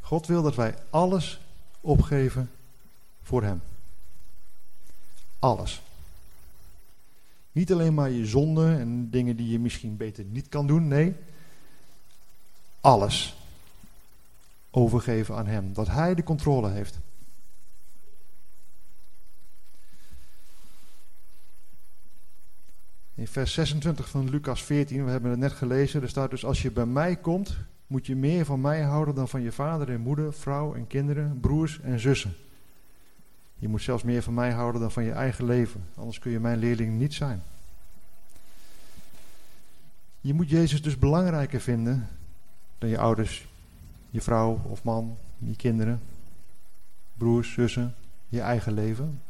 God 0.00 0.26
wil 0.26 0.42
dat 0.42 0.54
wij 0.54 0.74
alles 0.90 1.40
opgeven 1.80 2.50
voor 3.22 3.42
Hem. 3.42 3.62
Alles. 5.38 5.82
Niet 7.52 7.72
alleen 7.72 7.94
maar 7.94 8.10
je 8.10 8.26
zonden 8.26 8.78
en 8.78 9.10
dingen 9.10 9.36
die 9.36 9.50
je 9.50 9.58
misschien 9.58 9.96
beter 9.96 10.24
niet 10.24 10.48
kan 10.48 10.66
doen. 10.66 10.88
Nee, 10.88 11.14
alles 12.80 13.36
overgeven 14.70 15.36
aan 15.36 15.46
Hem. 15.46 15.72
Dat 15.72 15.86
Hij 15.86 16.14
de 16.14 16.22
controle 16.22 16.70
heeft. 16.70 16.98
In 23.14 23.26
vers 23.26 23.52
26 23.52 24.08
van 24.08 24.30
Lucas 24.30 24.62
14, 24.62 25.04
we 25.04 25.10
hebben 25.10 25.30
het 25.30 25.40
net 25.40 25.52
gelezen, 25.52 26.02
er 26.02 26.08
staat 26.08 26.30
dus: 26.30 26.44
Als 26.44 26.62
je 26.62 26.70
bij 26.70 26.86
mij 26.86 27.16
komt, 27.16 27.56
moet 27.86 28.06
je 28.06 28.16
meer 28.16 28.44
van 28.44 28.60
mij 28.60 28.82
houden 28.82 29.14
dan 29.14 29.28
van 29.28 29.42
je 29.42 29.52
vader 29.52 29.90
en 29.90 30.00
moeder, 30.00 30.32
vrouw 30.32 30.74
en 30.74 30.86
kinderen, 30.86 31.40
broers 31.40 31.80
en 31.80 32.00
zussen. 32.00 32.34
Je 33.60 33.68
moet 33.68 33.82
zelfs 33.82 34.02
meer 34.02 34.22
van 34.22 34.34
mij 34.34 34.52
houden 34.52 34.80
dan 34.80 34.90
van 34.90 35.04
je 35.04 35.12
eigen 35.12 35.44
leven, 35.44 35.84
anders 35.94 36.18
kun 36.18 36.30
je 36.30 36.40
mijn 36.40 36.58
leerling 36.58 36.98
niet 36.98 37.14
zijn. 37.14 37.42
Je 40.20 40.34
moet 40.34 40.50
Jezus 40.50 40.82
dus 40.82 40.98
belangrijker 40.98 41.60
vinden 41.60 42.08
dan 42.78 42.88
je 42.88 42.98
ouders, 42.98 43.48
je 44.10 44.20
vrouw 44.20 44.60
of 44.68 44.82
man, 44.82 45.16
je 45.38 45.56
kinderen, 45.56 46.02
broers, 47.14 47.52
zussen, 47.52 47.94
je 48.28 48.40
eigen 48.40 48.72
leven. 48.72 49.22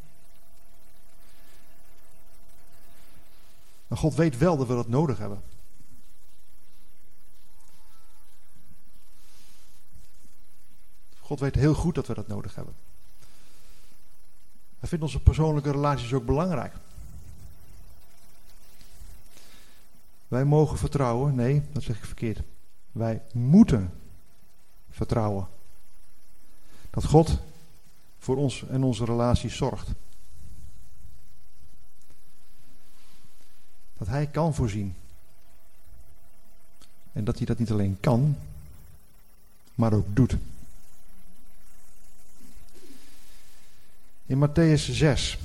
Maar 3.87 3.99
God 3.99 4.15
weet 4.15 4.39
wel 4.39 4.57
dat 4.57 4.67
we 4.67 4.75
dat 4.75 4.89
nodig 4.89 5.19
hebben. 5.19 5.43
God 11.21 11.41
weet 11.41 11.55
heel 11.55 11.75
goed 11.75 11.95
dat 11.95 12.07
we 12.07 12.15
dat 12.15 12.29
nodig 12.29 12.55
hebben. 12.55 12.75
Hij 14.81 14.89
vindt 14.89 15.05
onze 15.05 15.21
persoonlijke 15.21 15.71
relaties 15.71 16.13
ook 16.13 16.27
belangrijk. 16.27 16.75
Wij 20.29 20.45
mogen 20.45 20.79
vertrouwen. 20.79 21.35
Nee, 21.35 21.63
dat 21.73 21.83
zeg 21.83 21.97
ik 21.97 22.05
verkeerd. 22.05 22.43
Wij 22.93 23.23
moeten 23.33 23.93
vertrouwen. 24.91 25.49
Dat 26.91 27.05
God 27.05 27.39
voor 28.19 28.37
ons 28.37 28.67
en 28.67 28.83
onze 28.83 29.05
relaties 29.05 29.57
zorgt. 29.57 29.89
Dat 33.99 34.09
Hij 34.09 34.27
kan 34.27 34.55
voorzien. 34.55 34.95
En 37.13 37.25
dat 37.25 37.37
Hij 37.37 37.47
dat 37.47 37.59
niet 37.59 37.71
alleen 37.71 37.97
kan, 38.01 38.37
maar 39.75 39.93
ook 39.93 40.17
doet. 40.17 40.37
In 44.31 44.39
Matthäus 44.39 44.91
6, 44.91 45.39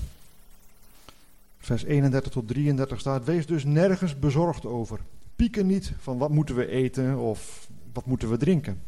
vers 1.58 1.84
31 1.84 2.32
tot 2.32 2.48
33 2.48 3.00
staat: 3.00 3.26
Wees 3.26 3.46
dus 3.46 3.64
nergens 3.64 4.20
bezorgd 4.20 4.66
over. 4.66 5.00
Pieken 5.36 5.66
niet 5.66 5.94
van 5.98 6.18
wat 6.18 6.30
moeten 6.30 6.56
we 6.56 6.68
eten 6.68 7.18
of 7.18 7.70
wat 7.94 8.06
moeten 8.06 8.30
we 8.30 8.38
drinken 8.38 8.82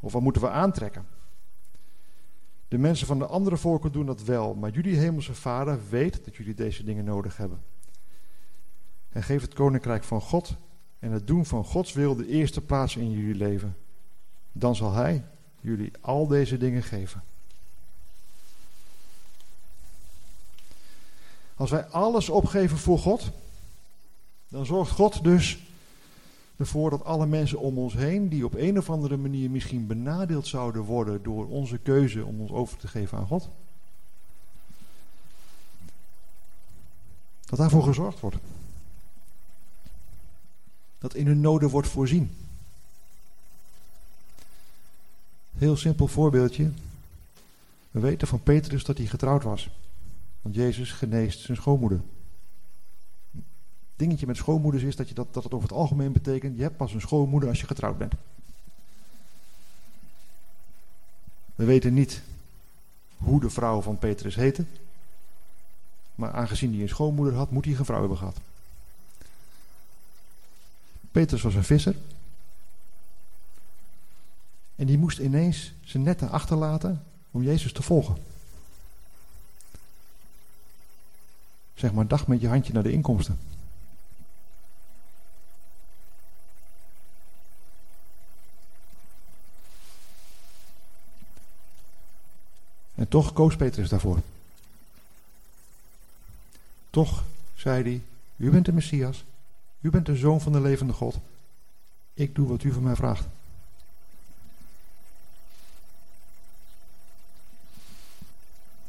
of 0.00 0.12
wat 0.12 0.22
moeten 0.22 0.42
we 0.42 0.50
aantrekken. 0.50 1.06
De 2.68 2.78
mensen 2.78 3.06
van 3.06 3.18
de 3.18 3.26
andere 3.26 3.56
volken 3.56 3.92
doen 3.92 4.06
dat 4.06 4.22
wel, 4.22 4.54
maar 4.54 4.70
jullie 4.70 4.96
hemelse 4.96 5.34
Vader 5.34 5.78
weet 5.90 6.24
dat 6.24 6.36
jullie 6.36 6.54
deze 6.54 6.84
dingen 6.84 7.04
nodig 7.04 7.36
hebben. 7.36 7.62
En 9.08 9.22
geef 9.22 9.40
het 9.40 9.54
koninkrijk 9.54 10.04
van 10.04 10.20
God 10.20 10.56
en 10.98 11.12
het 11.12 11.26
doen 11.26 11.46
van 11.46 11.64
Gods 11.64 11.92
wil 11.92 12.16
de 12.16 12.26
eerste 12.26 12.60
plaats 12.60 12.96
in 12.96 13.10
jullie 13.10 13.34
leven. 13.34 13.76
Dan 14.52 14.76
zal 14.76 14.92
Hij 14.92 15.24
jullie 15.60 15.92
al 16.00 16.26
deze 16.26 16.56
dingen 16.56 16.82
geven. 16.82 17.22
Als 21.60 21.70
wij 21.70 21.86
alles 21.86 22.28
opgeven 22.28 22.78
voor 22.78 22.98
God, 22.98 23.30
dan 24.48 24.66
zorgt 24.66 24.90
God 24.90 25.24
dus 25.24 25.58
ervoor 26.56 26.90
dat 26.90 27.04
alle 27.04 27.26
mensen 27.26 27.58
om 27.58 27.78
ons 27.78 27.94
heen, 27.94 28.28
die 28.28 28.44
op 28.44 28.54
een 28.54 28.78
of 28.78 28.90
andere 28.90 29.16
manier 29.16 29.50
misschien 29.50 29.86
benadeeld 29.86 30.46
zouden 30.46 30.82
worden 30.82 31.22
door 31.22 31.48
onze 31.48 31.78
keuze 31.78 32.24
om 32.24 32.40
ons 32.40 32.50
over 32.50 32.78
te 32.78 32.88
geven 32.88 33.18
aan 33.18 33.26
God, 33.26 33.48
dat 37.44 37.58
daarvoor 37.58 37.82
gezorgd 37.82 38.20
wordt. 38.20 38.36
Dat 40.98 41.14
in 41.14 41.26
hun 41.26 41.40
noden 41.40 41.68
wordt 41.68 41.88
voorzien. 41.88 42.36
Heel 45.56 45.76
simpel 45.76 46.06
voorbeeldje. 46.06 46.70
We 47.90 48.00
weten 48.00 48.28
van 48.28 48.42
Petrus 48.42 48.84
dat 48.84 48.96
hij 48.96 49.06
getrouwd 49.06 49.42
was. 49.42 49.70
Want 50.42 50.54
Jezus 50.54 50.92
geneest 50.92 51.40
zijn 51.40 51.56
schoonmoeder. 51.56 52.00
Dingetje 53.96 54.26
met 54.26 54.36
schoonmoeders 54.36 54.82
is 54.82 54.96
dat, 54.96 55.08
je 55.08 55.14
dat, 55.14 55.34
dat 55.34 55.44
het 55.44 55.52
over 55.52 55.68
het 55.68 55.76
algemeen 55.76 56.12
betekent: 56.12 56.56
je 56.56 56.62
hebt 56.62 56.76
pas 56.76 56.92
een 56.92 57.00
schoonmoeder 57.00 57.48
als 57.48 57.60
je 57.60 57.66
getrouwd 57.66 57.98
bent. 57.98 58.12
We 61.54 61.64
weten 61.64 61.94
niet 61.94 62.22
hoe 63.16 63.40
de 63.40 63.50
vrouw 63.50 63.80
van 63.80 63.98
Petrus 63.98 64.34
heette. 64.34 64.64
Maar 66.14 66.32
aangezien 66.32 66.72
hij 66.72 66.82
een 66.82 66.88
schoonmoeder 66.88 67.34
had, 67.34 67.50
moet 67.50 67.64
hij 67.64 67.74
een 67.74 67.84
vrouw 67.84 68.00
hebben 68.00 68.18
gehad. 68.18 68.36
Petrus 71.12 71.42
was 71.42 71.54
een 71.54 71.64
visser. 71.64 71.96
En 74.76 74.86
die 74.86 74.98
moest 74.98 75.18
ineens 75.18 75.72
zijn 75.84 76.02
netten 76.02 76.30
achterlaten 76.30 77.02
om 77.30 77.42
Jezus 77.42 77.72
te 77.72 77.82
volgen. 77.82 78.16
Zeg 81.80 81.92
maar 81.92 82.06
dag 82.06 82.26
met 82.26 82.40
je 82.40 82.48
handje 82.48 82.72
naar 82.72 82.82
de 82.82 82.92
inkomsten. 82.92 83.38
En 92.94 93.08
toch 93.08 93.32
koos 93.32 93.56
Petrus 93.56 93.88
daarvoor. 93.88 94.20
Toch 96.90 97.24
zei 97.54 97.82
hij: 97.82 98.02
U 98.36 98.50
bent 98.50 98.64
de 98.64 98.72
Messias. 98.72 99.24
U 99.80 99.90
bent 99.90 100.06
de 100.06 100.16
zoon 100.16 100.40
van 100.40 100.52
de 100.52 100.60
levende 100.60 100.92
God. 100.92 101.18
Ik 102.14 102.34
doe 102.34 102.48
wat 102.48 102.62
u 102.62 102.72
van 102.72 102.82
mij 102.82 102.96
vraagt. 102.96 103.26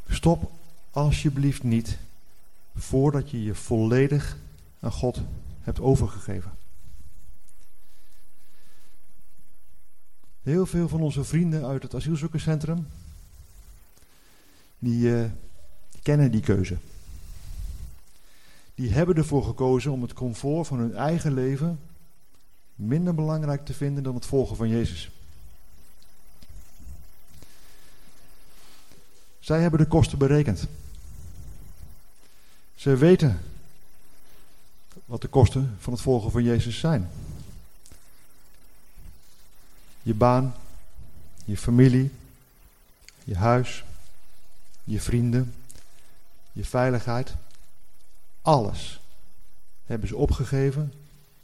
Stop 0.09 0.51
alsjeblieft 0.91 1.63
niet 1.63 1.97
voordat 2.75 3.29
je 3.29 3.43
je 3.43 3.55
volledig 3.55 4.37
aan 4.79 4.91
God 4.91 5.21
hebt 5.61 5.79
overgegeven. 5.79 6.51
Heel 10.41 10.65
veel 10.65 10.87
van 10.87 11.01
onze 11.01 11.23
vrienden 11.23 11.65
uit 11.65 11.83
het 11.83 11.95
asielzoekerscentrum, 11.95 12.87
die, 14.79 15.01
uh, 15.01 15.23
die 15.91 16.01
kennen 16.01 16.31
die 16.31 16.41
keuze. 16.41 16.77
Die 18.75 18.89
hebben 18.89 19.15
ervoor 19.15 19.43
gekozen 19.43 19.91
om 19.91 20.01
het 20.01 20.13
comfort 20.13 20.67
van 20.67 20.79
hun 20.79 20.95
eigen 20.95 21.33
leven 21.33 21.79
minder 22.75 23.15
belangrijk 23.15 23.65
te 23.65 23.73
vinden 23.73 24.03
dan 24.03 24.15
het 24.15 24.25
volgen 24.25 24.55
van 24.55 24.69
Jezus. 24.69 25.11
Zij 29.39 29.61
hebben 29.61 29.79
de 29.79 29.87
kosten 29.87 30.17
berekend. 30.17 30.67
Ze 32.81 32.95
weten 32.95 33.41
wat 35.05 35.21
de 35.21 35.27
kosten 35.27 35.77
van 35.79 35.93
het 35.93 36.01
volgen 36.01 36.31
van 36.31 36.43
Jezus 36.43 36.79
zijn. 36.79 37.09
Je 40.01 40.13
baan, 40.13 40.55
je 41.45 41.57
familie, 41.57 42.11
je 43.23 43.35
huis, 43.35 43.83
je 44.83 45.01
vrienden, 45.01 45.53
je 46.51 46.65
veiligheid. 46.65 47.33
Alles 48.41 48.99
hebben 49.85 50.07
ze 50.07 50.15
opgegeven 50.15 50.93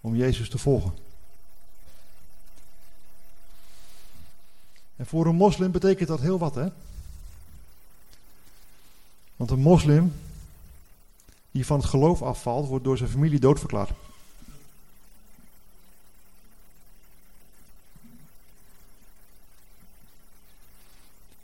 om 0.02 0.16
Jezus 0.16 0.50
te 0.50 0.58
volgen. 0.58 0.94
En 4.96 5.06
voor 5.06 5.26
een 5.26 5.36
moslim 5.36 5.72
betekent 5.72 6.08
dat 6.08 6.22
heel 6.22 6.38
wat, 6.38 6.56
hè? 6.56 6.68
Want 9.36 9.52
een 9.52 9.60
moslim 9.60 10.14
die 11.58 11.66
van 11.66 11.80
het 11.80 11.88
geloof 11.88 12.22
afvalt, 12.22 12.68
wordt 12.68 12.84
door 12.84 12.98
zijn 12.98 13.10
familie 13.10 13.40
doodverklaard. 13.40 13.90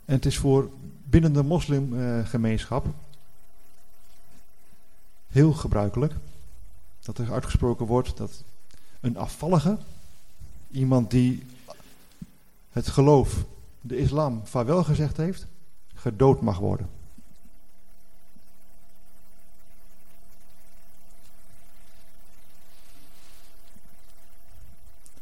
En 0.04 0.14
het 0.14 0.26
is 0.26 0.38
voor 0.38 0.70
binnen 1.04 1.32
de 1.32 1.42
moslimgemeenschap 1.42 2.86
heel 5.26 5.52
gebruikelijk 5.52 6.14
dat 7.00 7.18
er 7.18 7.32
uitgesproken 7.32 7.86
wordt 7.86 8.16
dat 8.16 8.42
een 9.00 9.16
afvallige, 9.16 9.78
iemand 10.70 11.10
die 11.10 11.46
het 12.70 12.88
geloof, 12.88 13.44
de 13.80 13.96
islam, 13.96 14.40
vaarwel 14.44 14.84
gezegd 14.84 15.16
heeft, 15.16 15.46
gedood 15.94 16.40
mag 16.40 16.58
worden. 16.58 16.88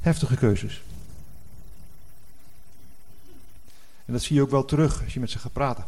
Heftige 0.02 0.36
keuzes. 0.36 0.82
En 4.04 4.12
dat 4.12 4.22
zie 4.22 4.36
je 4.36 4.42
ook 4.42 4.50
wel 4.50 4.64
terug 4.64 5.02
als 5.04 5.14
je 5.14 5.20
met 5.20 5.30
ze 5.30 5.38
gaat 5.38 5.52
praten. 5.52 5.84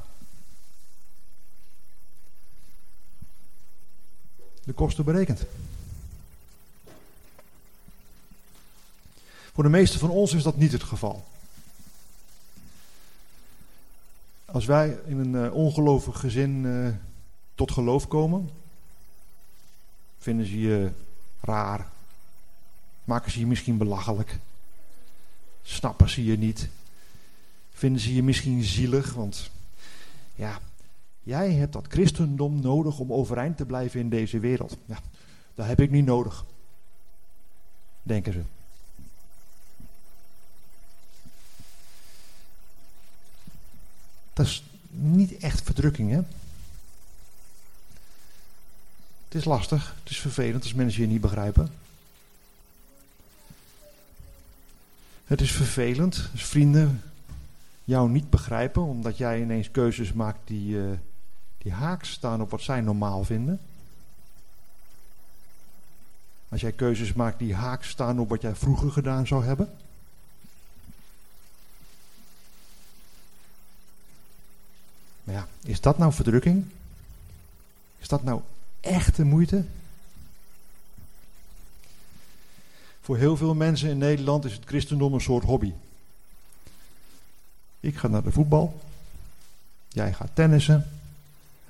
De 4.64 4.72
kosten 4.72 5.04
berekend. 5.04 5.42
Voor 9.52 9.64
de 9.64 9.70
meeste 9.70 9.98
van 9.98 10.10
ons 10.10 10.32
is 10.32 10.42
dat 10.42 10.56
niet 10.56 10.72
het 10.72 10.82
geval. 10.82 11.24
Als 14.44 14.64
wij 14.64 14.98
in 15.06 15.18
een 15.18 15.44
uh, 15.44 15.54
ongelovig 15.54 16.20
gezin 16.20 16.64
uh, 16.64 16.88
tot 17.54 17.70
geloof 17.70 18.08
komen, 18.08 18.50
vinden 20.18 20.46
ze 20.46 20.60
je 20.60 20.90
raar, 21.40 21.92
maken 23.04 23.32
ze 23.32 23.38
je 23.38 23.46
misschien 23.46 23.76
belachelijk, 23.76 24.38
snappen 25.62 26.08
ze 26.08 26.24
je 26.24 26.38
niet, 26.38 26.68
vinden 27.72 28.00
ze 28.00 28.14
je 28.14 28.22
misschien 28.22 28.62
zielig, 28.62 29.12
want 29.12 29.50
ja, 30.34 30.60
jij 31.22 31.52
hebt 31.52 31.72
dat 31.72 31.86
christendom 31.88 32.60
nodig 32.60 32.98
om 32.98 33.12
overeind 33.12 33.56
te 33.56 33.64
blijven 33.64 34.00
in 34.00 34.08
deze 34.08 34.38
wereld. 34.38 34.76
Ja, 34.86 34.98
dat 35.54 35.66
heb 35.66 35.80
ik 35.80 35.90
niet 35.90 36.04
nodig, 36.04 36.44
denken 38.02 38.32
ze. 38.32 38.42
Dat 44.32 44.46
is 44.46 44.64
niet 44.90 45.36
echt 45.36 45.62
verdrukking, 45.62 46.10
hè? 46.10 46.20
Het 49.24 49.34
is 49.42 49.44
lastig, 49.44 49.94
het 50.02 50.10
is 50.10 50.18
vervelend 50.18 50.62
als 50.62 50.74
mensen 50.74 51.02
je 51.02 51.08
niet 51.08 51.20
begrijpen. 51.20 51.83
Het 55.34 55.42
is 55.42 55.52
vervelend 55.52 56.28
als 56.32 56.44
vrienden 56.44 57.02
jou 57.84 58.10
niet 58.10 58.30
begrijpen, 58.30 58.82
omdat 58.82 59.16
jij 59.18 59.40
ineens 59.40 59.70
keuzes 59.70 60.12
maakt 60.12 60.38
die, 60.44 60.76
uh, 60.76 60.90
die 61.58 61.72
haaks 61.72 62.10
staan 62.10 62.40
op 62.40 62.50
wat 62.50 62.60
zij 62.60 62.80
normaal 62.80 63.24
vinden. 63.24 63.60
Als 66.48 66.60
jij 66.60 66.72
keuzes 66.72 67.12
maakt 67.12 67.38
die 67.38 67.54
haaks 67.54 67.88
staan 67.88 68.18
op 68.18 68.28
wat 68.28 68.40
jij 68.40 68.54
vroeger 68.54 68.90
gedaan 68.90 69.26
zou 69.26 69.44
hebben. 69.44 69.72
Maar 75.24 75.34
ja, 75.34 75.48
is 75.62 75.80
dat 75.80 75.98
nou 75.98 76.12
verdrukking? 76.12 76.64
Is 77.98 78.08
dat 78.08 78.22
nou 78.22 78.40
echte 78.80 79.24
moeite? 79.24 79.64
Voor 83.04 83.16
heel 83.16 83.36
veel 83.36 83.54
mensen 83.54 83.90
in 83.90 83.98
Nederland 83.98 84.44
is 84.44 84.52
het 84.52 84.64
christendom 84.64 85.14
een 85.14 85.20
soort 85.20 85.44
hobby. 85.44 85.72
Ik 87.80 87.96
ga 87.96 88.08
naar 88.08 88.22
de 88.22 88.30
voetbal. 88.30 88.80
Jij 89.88 90.12
gaat 90.12 90.30
tennissen. 90.34 90.90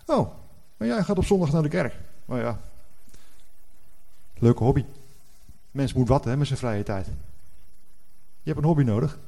Oh, 0.06 0.30
maar 0.76 0.88
jij 0.88 1.02
gaat 1.02 1.18
op 1.18 1.24
zondag 1.24 1.52
naar 1.52 1.62
de 1.62 1.68
kerk. 1.68 1.94
Oh 2.24 2.38
ja. 2.38 2.60
Leuke 4.38 4.64
hobby. 4.64 4.84
Mens 5.70 5.92
moet 5.92 6.08
wat 6.08 6.24
hè, 6.24 6.36
met 6.36 6.46
zijn 6.46 6.58
vrije 6.58 6.82
tijd. 6.82 7.06
Je 7.06 7.12
hebt 8.50 8.58
een 8.58 8.64
hobby 8.64 8.82
nodig. 8.82 9.18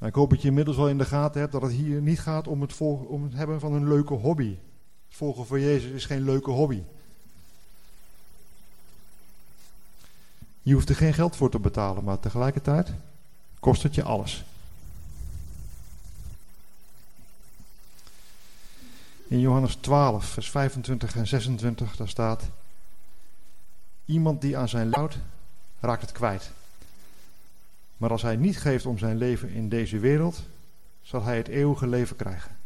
ik 0.00 0.14
hoop 0.14 0.30
dat 0.30 0.42
je 0.42 0.48
inmiddels 0.48 0.76
wel 0.76 0.88
in 0.88 0.98
de 0.98 1.04
gaten 1.04 1.40
hebt 1.40 1.52
dat 1.52 1.62
het 1.62 1.72
hier 1.72 2.00
niet 2.00 2.20
gaat 2.20 2.48
om 2.48 2.60
het, 2.60 2.80
om 2.80 3.22
het 3.22 3.34
hebben 3.34 3.60
van 3.60 3.72
een 3.72 3.88
leuke 3.88 4.14
hobby. 4.14 4.56
Het 5.08 5.16
volgen 5.16 5.46
van 5.46 5.60
Jezus 5.60 5.90
is 5.90 6.06
geen 6.06 6.24
leuke 6.24 6.50
hobby. 6.50 6.82
Je 10.62 10.74
hoeft 10.74 10.88
er 10.88 10.96
geen 10.96 11.14
geld 11.14 11.36
voor 11.36 11.50
te 11.50 11.58
betalen, 11.58 12.04
maar 12.04 12.20
tegelijkertijd 12.20 12.90
kost 13.60 13.82
het 13.82 13.94
je 13.94 14.02
alles. 14.02 14.44
In 19.26 19.40
Johannes 19.40 19.74
12, 19.74 20.24
vers 20.24 20.50
25 20.50 21.16
en 21.16 21.26
26, 21.26 21.96
daar 21.96 22.08
staat: 22.08 22.42
Iemand 24.04 24.40
die 24.40 24.56
aan 24.56 24.68
zijn 24.68 24.88
lout 24.88 25.18
raakt 25.80 26.02
het 26.02 26.12
kwijt. 26.12 26.50
Maar 27.96 28.10
als 28.10 28.22
hij 28.22 28.36
niet 28.36 28.58
geeft 28.58 28.86
om 28.86 28.98
zijn 28.98 29.16
leven 29.16 29.48
in 29.48 29.68
deze 29.68 29.98
wereld, 29.98 30.42
zal 31.02 31.22
hij 31.22 31.36
het 31.36 31.48
eeuwige 31.48 31.86
leven 31.86 32.16
krijgen. 32.16 32.56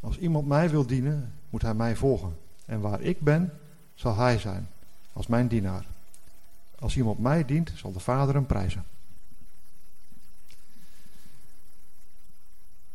Als 0.00 0.18
iemand 0.18 0.46
mij 0.46 0.70
wil 0.70 0.86
dienen, 0.86 1.34
moet 1.50 1.62
hij 1.62 1.74
mij 1.74 1.96
volgen. 1.96 2.36
En 2.64 2.80
waar 2.80 3.00
ik 3.00 3.20
ben, 3.20 3.52
zal 3.94 4.16
hij 4.16 4.38
zijn, 4.38 4.68
als 5.12 5.26
mijn 5.26 5.48
dienaar. 5.48 5.86
Als 6.82 6.96
iemand 6.96 7.18
mij 7.18 7.44
dient, 7.44 7.72
zal 7.74 7.92
de 7.92 8.00
Vader 8.00 8.34
hem 8.34 8.46
prijzen. 8.46 8.84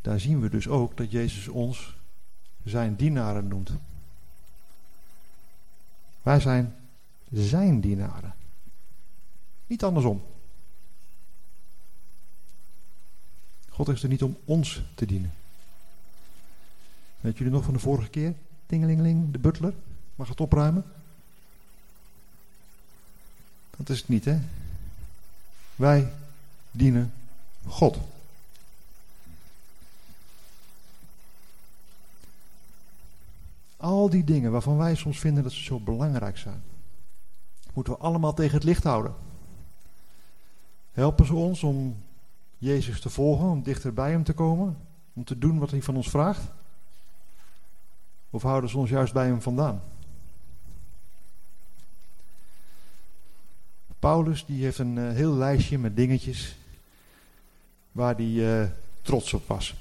Daar 0.02 0.20
zien 0.20 0.40
we 0.40 0.50
dus 0.50 0.68
ook 0.68 0.98
dat 0.98 1.12
Jezus 1.12 1.48
ons 1.48 1.98
zijn 2.64 2.96
dienaren 2.96 3.48
noemt. 3.48 3.72
Wij 6.22 6.40
zijn 6.40 6.76
zijn 7.32 7.82
dienaren. 7.82 8.36
Niet 9.68 9.84
andersom. 9.84 10.24
God 13.70 13.88
is 13.88 14.04
er 14.04 14.10
niet 14.10 14.24
om 14.24 14.38
ons 14.46 14.84
te 14.96 15.06
dienen. 15.06 15.34
Weet 17.20 17.38
jullie 17.38 17.54
nog 17.54 17.64
van 17.64 17.74
de 17.74 17.80
vorige 17.80 18.10
keer? 18.10 18.34
Tingelingeling, 18.66 19.32
de 19.32 19.40
butler. 19.40 19.74
Mag 20.16 20.28
het 20.28 20.42
opruimen? 20.42 20.97
Dat 23.78 23.90
is 23.90 23.98
het 23.98 24.08
niet, 24.08 24.26
hè? 24.26 24.40
Wij 25.76 26.14
dienen 26.72 27.14
God. 27.68 27.98
Al 33.78 34.10
die 34.10 34.24
dingen 34.24 34.52
waarvan 34.52 34.78
wij 34.78 34.96
soms 34.96 35.20
vinden 35.20 35.44
dat 35.44 35.52
ze 35.52 35.64
zo 35.64 35.80
belangrijk 35.80 36.38
zijn, 36.38 36.64
moeten 37.74 37.94
we 37.94 38.00
allemaal 38.00 38.34
tegen 38.34 38.56
het 38.56 38.64
licht 38.64 38.84
houden. 38.84 39.16
Helpen 40.92 41.26
ze 41.26 41.34
ons 41.34 41.64
om 41.64 42.04
Jezus 42.58 43.02
te 43.02 43.10
volgen, 43.10 43.48
om 43.48 43.64
dichter 43.64 43.94
bij 43.94 44.12
Hem 44.12 44.24
te 44.24 44.34
komen, 44.34 44.78
om 45.14 45.24
te 45.24 45.38
doen 45.38 45.60
wat 45.60 45.72
Hij 45.72 45.82
van 45.82 45.96
ons 45.96 46.10
vraagt? 46.10 46.42
Of 48.30 48.42
houden 48.42 48.70
ze 48.70 48.78
ons 48.78 48.90
juist 48.90 49.14
bij 49.14 49.26
Hem 49.26 49.42
vandaan? 49.42 49.82
Paulus 54.00 54.46
die 54.46 54.64
heeft 54.64 54.78
een 54.78 54.98
uh, 54.98 55.12
heel 55.12 55.34
lijstje 55.34 55.78
met 55.78 55.96
dingetjes 55.96 56.56
waar 57.92 58.16
hij 58.16 58.26
uh, 58.26 58.68
trots 59.02 59.34
op 59.34 59.48
was. 59.48 59.76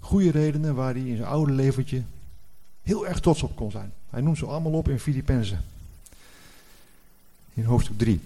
Goede 0.00 0.30
redenen 0.30 0.74
waar 0.74 0.94
hij 0.94 1.02
in 1.02 1.16
zijn 1.16 1.28
oude 1.28 1.52
leventje 1.52 2.02
heel 2.82 3.06
erg 3.06 3.20
trots 3.20 3.42
op 3.42 3.56
kon 3.56 3.70
zijn. 3.70 3.92
Hij 4.10 4.20
noemt 4.20 4.38
ze 4.38 4.46
allemaal 4.46 4.72
op 4.72 4.88
in 4.88 5.00
Filippenzen. 5.00 5.64
In 7.54 7.64
hoofdstuk 7.64 7.98
3. 7.98 8.20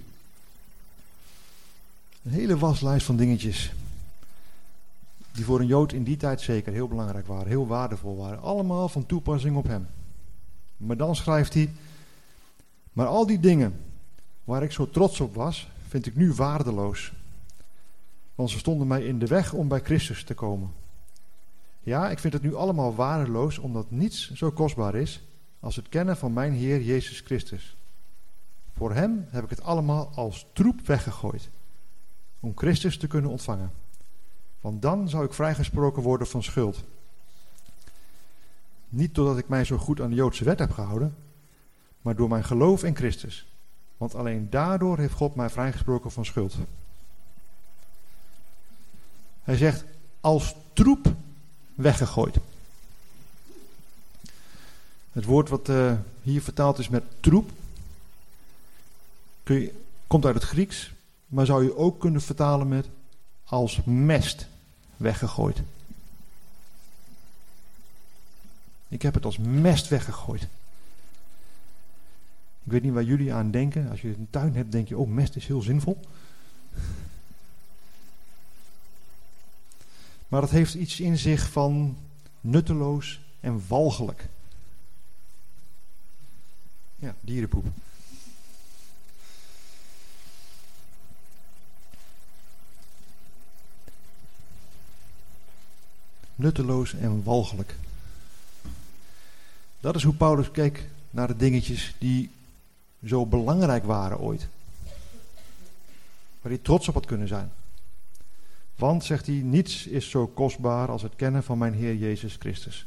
Een 2.22 2.32
hele 2.32 2.58
waslijst 2.58 3.06
van 3.06 3.16
dingetjes. 3.16 3.72
Die 5.32 5.44
voor 5.44 5.60
een 5.60 5.66
Jood 5.66 5.92
in 5.92 6.04
die 6.04 6.16
tijd 6.16 6.40
zeker 6.40 6.72
heel 6.72 6.88
belangrijk 6.88 7.26
waren, 7.26 7.48
heel 7.48 7.66
waardevol 7.66 8.16
waren. 8.16 8.42
Allemaal 8.42 8.88
van 8.88 9.06
toepassing 9.06 9.56
op 9.56 9.66
hem. 9.66 9.86
Maar 10.76 10.96
dan 10.96 11.16
schrijft 11.16 11.54
hij. 11.54 11.70
Maar 12.98 13.06
al 13.06 13.26
die 13.26 13.40
dingen 13.40 13.80
waar 14.44 14.62
ik 14.62 14.72
zo 14.72 14.90
trots 14.90 15.20
op 15.20 15.34
was, 15.34 15.70
vind 15.88 16.06
ik 16.06 16.16
nu 16.16 16.32
waardeloos. 16.32 17.12
Want 18.34 18.50
ze 18.50 18.58
stonden 18.58 18.86
mij 18.86 19.04
in 19.04 19.18
de 19.18 19.26
weg 19.26 19.52
om 19.52 19.68
bij 19.68 19.80
Christus 19.80 20.24
te 20.24 20.34
komen. 20.34 20.72
Ja, 21.82 22.10
ik 22.10 22.18
vind 22.18 22.32
het 22.32 22.42
nu 22.42 22.54
allemaal 22.54 22.94
waardeloos, 22.94 23.58
omdat 23.58 23.90
niets 23.90 24.32
zo 24.32 24.50
kostbaar 24.50 24.94
is 24.94 25.22
als 25.60 25.76
het 25.76 25.88
kennen 25.88 26.16
van 26.16 26.32
mijn 26.32 26.52
Heer 26.52 26.82
Jezus 26.82 27.20
Christus. 27.20 27.76
Voor 28.76 28.92
Hem 28.92 29.26
heb 29.30 29.44
ik 29.44 29.50
het 29.50 29.62
allemaal 29.62 30.10
als 30.14 30.46
troep 30.52 30.86
weggegooid, 30.86 31.50
om 32.40 32.52
Christus 32.54 32.98
te 32.98 33.06
kunnen 33.06 33.30
ontvangen. 33.30 33.72
Want 34.60 34.82
dan 34.82 35.08
zou 35.08 35.24
ik 35.24 35.32
vrijgesproken 35.32 36.02
worden 36.02 36.26
van 36.26 36.42
schuld. 36.42 36.84
Niet 38.88 39.14
doordat 39.14 39.38
ik 39.38 39.48
mij 39.48 39.64
zo 39.64 39.76
goed 39.76 40.00
aan 40.00 40.10
de 40.10 40.16
Joodse 40.16 40.44
wet 40.44 40.58
heb 40.58 40.70
gehouden, 40.70 41.14
maar 42.02 42.16
door 42.16 42.28
mijn 42.28 42.44
geloof 42.44 42.84
in 42.84 42.96
Christus. 42.96 43.46
Want 43.96 44.14
alleen 44.14 44.50
daardoor 44.50 44.98
heeft 44.98 45.14
God 45.14 45.34
mij 45.34 45.50
vrijgesproken 45.50 46.10
van 46.10 46.24
schuld. 46.24 46.54
Hij 49.42 49.56
zegt, 49.56 49.84
als 50.20 50.54
troep 50.72 51.14
weggegooid. 51.74 52.36
Het 55.12 55.24
woord 55.24 55.48
wat 55.48 55.68
uh, 55.68 55.92
hier 56.22 56.42
vertaald 56.42 56.78
is 56.78 56.88
met 56.88 57.02
troep, 57.20 57.50
je, 59.44 59.74
komt 60.06 60.24
uit 60.24 60.34
het 60.34 60.44
Grieks, 60.44 60.92
maar 61.26 61.46
zou 61.46 61.64
je 61.64 61.76
ook 61.76 62.00
kunnen 62.00 62.20
vertalen 62.20 62.68
met 62.68 62.86
als 63.44 63.80
mest 63.84 64.46
weggegooid. 64.96 65.58
Ik 68.88 69.02
heb 69.02 69.14
het 69.14 69.24
als 69.24 69.38
mest 69.38 69.88
weggegooid. 69.88 70.46
Ik 72.68 72.74
weet 72.74 72.82
niet 72.82 72.92
waar 72.92 73.02
jullie 73.02 73.32
aan 73.32 73.50
denken. 73.50 73.90
Als 73.90 74.00
je 74.00 74.08
een 74.08 74.26
tuin 74.30 74.54
hebt, 74.54 74.72
denk 74.72 74.88
je, 74.88 74.98
oh, 74.98 75.08
mest 75.08 75.36
is 75.36 75.46
heel 75.46 75.62
zinvol. 75.62 76.00
Maar 80.28 80.42
het 80.42 80.50
heeft 80.50 80.74
iets 80.74 81.00
in 81.00 81.18
zich 81.18 81.50
van 81.50 81.96
nutteloos 82.40 83.20
en 83.40 83.62
walgelijk. 83.68 84.28
Ja, 86.96 87.14
dierenpoep. 87.20 87.66
Nutteloos 96.34 96.94
en 96.94 97.22
walgelijk. 97.22 97.74
Dat 99.80 99.94
is 99.94 100.02
hoe 100.02 100.14
Paulus 100.14 100.50
keek 100.50 100.88
naar 101.10 101.26
de 101.26 101.36
dingetjes 101.36 101.94
die 101.98 102.36
zo 103.04 103.26
belangrijk 103.26 103.84
waren 103.84 104.18
ooit. 104.18 104.48
Waar 106.40 106.52
hij 106.52 106.58
trots 106.58 106.88
op 106.88 106.94
had 106.94 107.06
kunnen 107.06 107.28
zijn. 107.28 107.52
Want, 108.76 109.04
zegt 109.04 109.26
hij, 109.26 109.34
niets 109.34 109.86
is 109.86 110.10
zo 110.10 110.26
kostbaar 110.26 110.88
als 110.90 111.02
het 111.02 111.16
kennen 111.16 111.42
van 111.42 111.58
mijn 111.58 111.74
Heer 111.74 111.94
Jezus 111.94 112.36
Christus. 112.38 112.86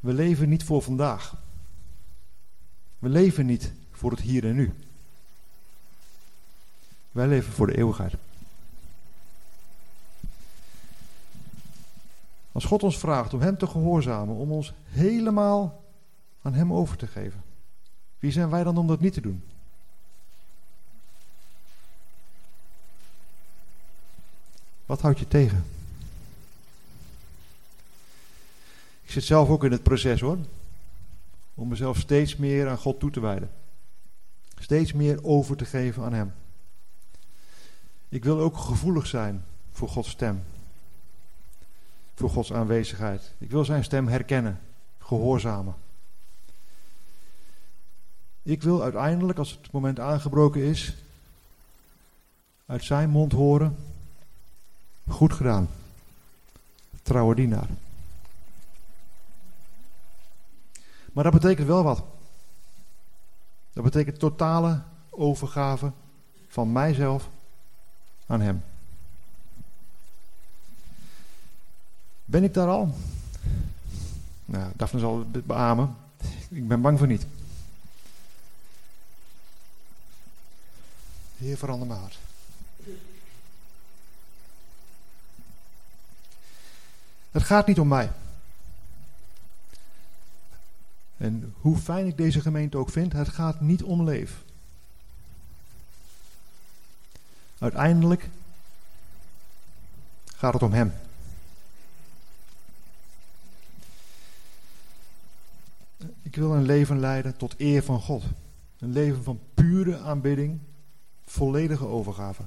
We 0.00 0.12
leven 0.12 0.48
niet 0.48 0.64
voor 0.64 0.82
vandaag. 0.82 1.34
We 2.98 3.08
leven 3.08 3.46
niet 3.46 3.72
voor 3.90 4.10
het 4.10 4.20
hier 4.20 4.44
en 4.44 4.54
nu. 4.54 4.74
Wij 7.12 7.26
leven 7.26 7.52
voor 7.52 7.66
de 7.66 7.76
eeuwigheid. 7.76 8.14
Als 12.52 12.64
God 12.64 12.82
ons 12.82 12.98
vraagt 12.98 13.34
om 13.34 13.40
Hem 13.40 13.58
te 13.58 13.66
gehoorzamen, 13.66 14.34
om 14.34 14.52
ons 14.52 14.72
helemaal 14.88 15.79
aan 16.42 16.54
Hem 16.54 16.72
over 16.72 16.96
te 16.96 17.06
geven, 17.06 17.42
wie 18.18 18.32
zijn 18.32 18.50
wij 18.50 18.64
dan 18.64 18.76
om 18.76 18.86
dat 18.86 19.00
niet 19.00 19.12
te 19.12 19.20
doen? 19.20 19.42
Wat 24.86 25.00
houdt 25.00 25.18
je 25.18 25.28
tegen? 25.28 25.64
Ik 29.02 29.10
zit 29.10 29.24
zelf 29.24 29.48
ook 29.48 29.64
in 29.64 29.72
het 29.72 29.82
proces 29.82 30.20
hoor. 30.20 30.38
Om 31.54 31.68
mezelf 31.68 31.98
steeds 31.98 32.36
meer 32.36 32.68
aan 32.68 32.78
God 32.78 33.00
toe 33.00 33.10
te 33.10 33.20
wijden. 33.20 33.50
Steeds 34.58 34.92
meer 34.92 35.24
over 35.24 35.56
te 35.56 35.64
geven 35.64 36.04
aan 36.04 36.12
Hem. 36.12 36.32
Ik 38.08 38.24
wil 38.24 38.40
ook 38.40 38.56
gevoelig 38.56 39.06
zijn 39.06 39.44
voor 39.72 39.88
Gods 39.88 40.10
stem. 40.10 40.42
Voor 42.14 42.30
Gods 42.30 42.52
aanwezigheid. 42.52 43.32
Ik 43.38 43.50
wil 43.50 43.64
Zijn 43.64 43.84
stem 43.84 44.08
herkennen, 44.08 44.60
gehoorzamen. 44.98 45.74
Ik 48.42 48.62
wil 48.62 48.82
uiteindelijk, 48.82 49.38
als 49.38 49.50
het 49.50 49.72
moment 49.72 50.00
aangebroken 50.00 50.60
is, 50.60 50.94
uit 52.66 52.84
Zijn 52.84 53.10
mond 53.10 53.32
horen 53.32 53.76
Goed 55.10 55.32
gedaan. 55.32 55.68
Trouwe 57.02 57.34
dienaar. 57.34 57.68
Maar 61.12 61.24
dat 61.24 61.32
betekent 61.32 61.66
wel 61.66 61.82
wat. 61.82 62.02
Dat 63.72 63.84
betekent 63.84 64.18
totale 64.18 64.80
overgave 65.10 65.92
van 66.48 66.72
mijzelf 66.72 67.28
aan 68.26 68.40
Hem. 68.40 68.62
Ben 72.24 72.44
ik 72.44 72.54
daar 72.54 72.68
al? 72.68 72.94
Nou, 74.44 74.72
Daphne 74.76 75.00
zal 75.00 75.24
het 75.32 75.46
beamen. 75.46 75.96
Ik 76.48 76.68
ben 76.68 76.80
bang 76.80 76.98
voor 76.98 77.06
niet. 77.06 77.26
Heer, 81.40 81.56
verander 81.56 81.96
hart. 81.96 82.18
Het 87.30 87.42
gaat 87.42 87.66
niet 87.66 87.78
om 87.78 87.88
mij. 87.88 88.10
En 91.16 91.54
hoe 91.60 91.76
fijn 91.76 92.06
ik 92.06 92.16
deze 92.16 92.40
gemeente 92.40 92.76
ook 92.76 92.90
vind, 92.90 93.12
het 93.12 93.28
gaat 93.28 93.60
niet 93.60 93.82
om 93.82 94.04
leef. 94.04 94.42
Uiteindelijk 97.58 98.28
gaat 100.24 100.52
het 100.52 100.62
om 100.62 100.72
Hem. 100.72 100.92
Ik 106.22 106.36
wil 106.36 106.54
een 106.54 106.66
leven 106.66 106.98
leiden 106.98 107.36
tot 107.36 107.54
eer 107.56 107.82
van 107.82 108.00
God. 108.00 108.24
Een 108.78 108.92
leven 108.92 109.22
van 109.22 109.40
pure 109.54 109.98
aanbidding, 109.98 110.60
volledige 111.30 111.86
overgave. 111.86 112.42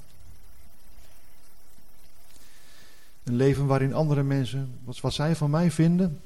Een 3.24 3.36
leven 3.36 3.66
waarin 3.66 3.94
andere 3.94 4.24
mensen, 4.24 4.80
wat, 4.84 5.14
zij 5.14 5.36
van 5.36 5.50
mij 5.50 5.72
vinden, 5.72 6.22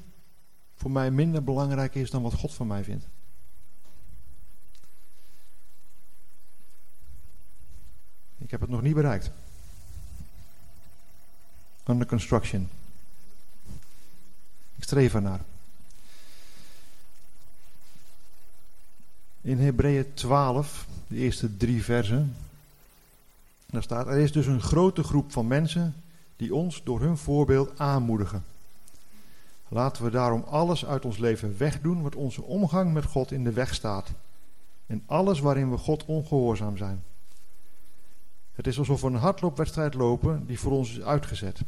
voor 0.76 0.90
mij 0.90 1.10
minder 1.10 1.44
belangrijk 1.44 1.94
is 1.94 2.10
dan 2.10 2.22
wat 2.22 2.34
God 2.34 2.54
van 2.54 2.66
mij 2.66 2.84
vindt. 2.84 3.06
Ik 8.38 8.50
heb 8.50 8.60
het 8.60 8.70
nog 8.70 8.82
niet 8.82 8.94
bereikt. 8.94 9.30
Under 11.86 12.06
construction. 12.06 12.68
Ik 14.76 14.84
streef 14.84 15.14
ernaar. 15.14 15.40
In 19.40 19.58
Hebreeën 19.58 20.14
12, 20.14 20.86
de 21.06 21.16
eerste 21.16 21.56
drie 21.56 21.84
versen, 21.84 22.36
staat: 23.72 24.06
Er 24.06 24.18
is 24.18 24.32
dus 24.32 24.46
een 24.46 24.60
grote 24.60 25.02
groep 25.02 25.32
van 25.32 25.46
mensen 25.46 25.94
die 26.36 26.54
ons 26.54 26.82
door 26.84 27.00
hun 27.00 27.16
voorbeeld 27.16 27.78
aanmoedigen. 27.78 28.44
Laten 29.68 30.04
we 30.04 30.10
daarom 30.10 30.44
alles 30.46 30.86
uit 30.86 31.04
ons 31.04 31.18
leven 31.18 31.58
wegdoen 31.58 32.02
wat 32.02 32.14
onze 32.14 32.42
omgang 32.42 32.92
met 32.92 33.04
God 33.04 33.32
in 33.32 33.44
de 33.44 33.52
weg 33.52 33.74
staat. 33.74 34.10
En 34.86 35.02
alles 35.06 35.40
waarin 35.40 35.70
we 35.70 35.76
God 35.76 36.04
ongehoorzaam 36.04 36.76
zijn. 36.76 37.02
Het 38.52 38.66
is 38.66 38.78
alsof 38.78 39.00
we 39.00 39.06
een 39.06 39.14
hardloopwedstrijd 39.14 39.94
lopen 39.94 40.46
die 40.46 40.60
voor 40.60 40.72
ons 40.72 40.90
is 40.90 41.02
uitgezet. 41.02 41.60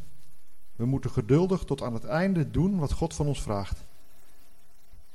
We 0.75 0.85
moeten 0.85 1.09
geduldig 1.09 1.63
tot 1.63 1.81
aan 1.81 1.93
het 1.93 2.05
einde 2.05 2.51
doen 2.51 2.79
wat 2.79 2.91
God 2.91 3.13
van 3.13 3.27
ons 3.27 3.41
vraagt. 3.41 3.83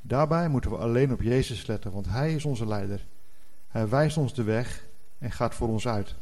Daarbij 0.01 0.49
moeten 0.49 0.71
we 0.71 0.77
alleen 0.77 1.13
op 1.13 1.23
Jezus 1.23 1.67
letten, 1.67 1.93
want 1.93 2.07
Hij 2.09 2.35
is 2.35 2.45
onze 2.45 2.67
leider. 2.67 3.07
Hij 3.69 3.89
wijst 3.89 4.17
ons 4.17 4.35
de 4.35 4.43
weg 4.43 4.87
en 5.19 5.31
gaat 5.31 5.55
voor 5.55 5.69
ons 5.69 5.89
uit. 5.89 6.15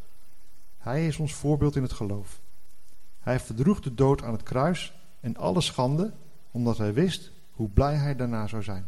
Hij 0.85 1.07
is 1.07 1.17
ons 1.17 1.35
voorbeeld 1.35 1.77
in 1.77 1.83
het 1.83 1.93
geloof. 1.93 2.41
Hij 3.21 3.41
verdroeg 3.41 3.81
de 3.81 3.95
dood 3.95 4.23
aan 4.23 4.33
het 4.33 4.43
kruis 4.43 4.95
en 5.21 5.37
alle 5.37 5.61
schande, 5.61 6.13
omdat 6.51 6.79
hij 6.79 6.93
wist 6.93 7.31
hoe 7.53 7.69
blij 7.69 7.95
hij 7.95 8.17
daarna 8.17 8.47
zou 8.47 8.63
zijn. 8.63 8.87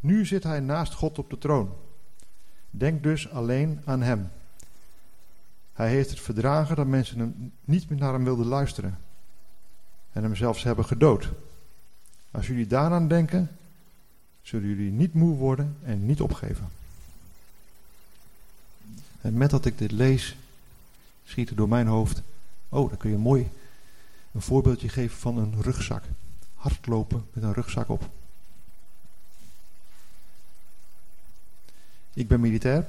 Nu 0.00 0.26
zit 0.26 0.42
hij 0.42 0.60
naast 0.60 0.92
God 0.92 1.18
op 1.18 1.30
de 1.30 1.38
troon. 1.38 1.72
Denk 2.70 3.02
dus 3.02 3.30
alleen 3.30 3.80
aan 3.84 4.02
hem. 4.02 4.30
Hij 5.72 5.88
heeft 5.88 6.10
het 6.10 6.20
verdragen 6.20 6.76
dat 6.76 6.86
mensen 6.86 7.18
hem 7.18 7.52
niet 7.64 7.88
meer 7.88 7.98
naar 7.98 8.12
hem 8.12 8.24
wilden 8.24 8.46
luisteren 8.46 8.98
en 10.12 10.22
hem 10.22 10.36
zelfs 10.36 10.62
hebben 10.62 10.84
gedood. 10.84 11.28
Als 12.30 12.46
jullie 12.46 12.66
daaraan 12.66 13.08
denken, 13.08 13.50
zullen 14.42 14.68
jullie 14.68 14.92
niet 14.92 15.14
moe 15.14 15.36
worden 15.36 15.76
en 15.82 16.06
niet 16.06 16.20
opgeven. 16.20 16.68
En 19.20 19.36
met 19.36 19.50
dat 19.50 19.64
ik 19.64 19.78
dit 19.78 19.92
lees, 19.92 20.36
schiet 21.26 21.50
er 21.50 21.56
door 21.56 21.68
mijn 21.68 21.86
hoofd, 21.86 22.22
oh, 22.68 22.88
dan 22.88 22.98
kun 22.98 23.10
je 23.10 23.16
mooi 23.16 23.50
een 24.32 24.42
voorbeeldje 24.42 24.88
geven 24.88 25.18
van 25.18 25.38
een 25.38 25.62
rugzak. 25.62 26.02
Hardlopen 26.54 27.26
met 27.32 27.44
een 27.44 27.52
rugzak 27.52 27.88
op. 27.88 28.10
Ik 32.12 32.28
ben 32.28 32.40
militair. 32.40 32.86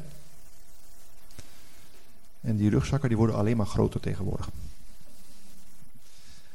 En 2.42 2.58
die 2.58 2.70
rugzakken 2.70 3.10
die 3.10 3.18
worden 3.18 3.36
alleen 3.36 3.58
maar 3.58 3.66
groter 3.66 4.00
tegenwoordig. 4.00 4.50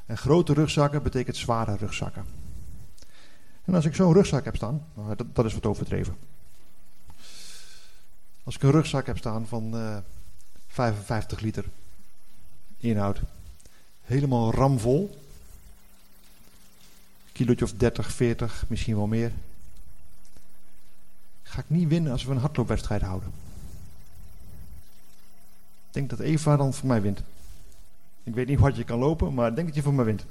En 0.07 0.19
grote 0.19 0.53
rugzakken 0.53 1.03
betekent 1.03 1.37
zware 1.37 1.77
rugzakken. 1.77 2.25
En 3.65 3.75
als 3.75 3.85
ik 3.85 3.95
zo'n 3.95 4.13
rugzak 4.13 4.45
heb 4.45 4.57
staan, 4.57 4.87
nou, 4.95 5.17
dat, 5.17 5.35
dat, 5.35 5.45
is 5.45 5.55
wat 5.55 5.67
overdreven. 5.67 6.17
Als 8.43 8.55
ik 8.55 8.63
een 8.63 8.71
rugzak 8.71 9.07
heb 9.07 9.19
staan 9.19 9.47
van 9.47 9.77
eh, 9.77 9.97
55 10.73 11.41
liter 11.41 11.65
inhoud, 12.79 13.21
helemaal 14.03 14.53
ramvol, 14.53 15.19
kilootje 17.33 17.65
of 17.65 17.73
30, 17.73 18.13
40, 18.13 18.65
misschien 18.69 18.97
wel 18.97 19.07
meer, 19.07 19.33
ga 21.43 21.61
ik 21.61 21.71
niet 21.71 21.89
winnen 21.89 22.13
als 22.13 22.25
we 22.25 22.33
een 22.33 22.39
hardloopwedstrijd 22.39 23.03
houden. 23.03 23.33
Ik 25.87 25.93
denk 25.99 26.11
dat 26.11 26.19
Eva 26.19 26.57
dan 26.57 26.75
voor 26.75 26.89
mij 26.89 27.03
wint. 27.03 27.23
Ik 28.23 28.35
weet 28.35 28.47
niet 28.47 28.57
hoe 28.57 28.67
hard 28.67 28.77
je 28.77 28.85
kan 28.85 28.99
lopen, 28.99 29.35
maar 29.35 29.49
ik 29.49 29.55
denk 29.55 29.67
dat 29.67 29.77
je 29.77 29.83
voor 29.83 29.95
me 29.95 30.05
wint. 30.05 30.25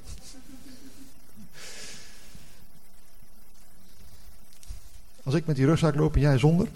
Als 5.23 5.35
ik 5.35 5.45
met 5.45 5.55
die 5.55 5.65
rugzak 5.65 5.95
loop 5.95 6.15
en 6.15 6.21
jij 6.21 6.37
zonder. 6.37 6.67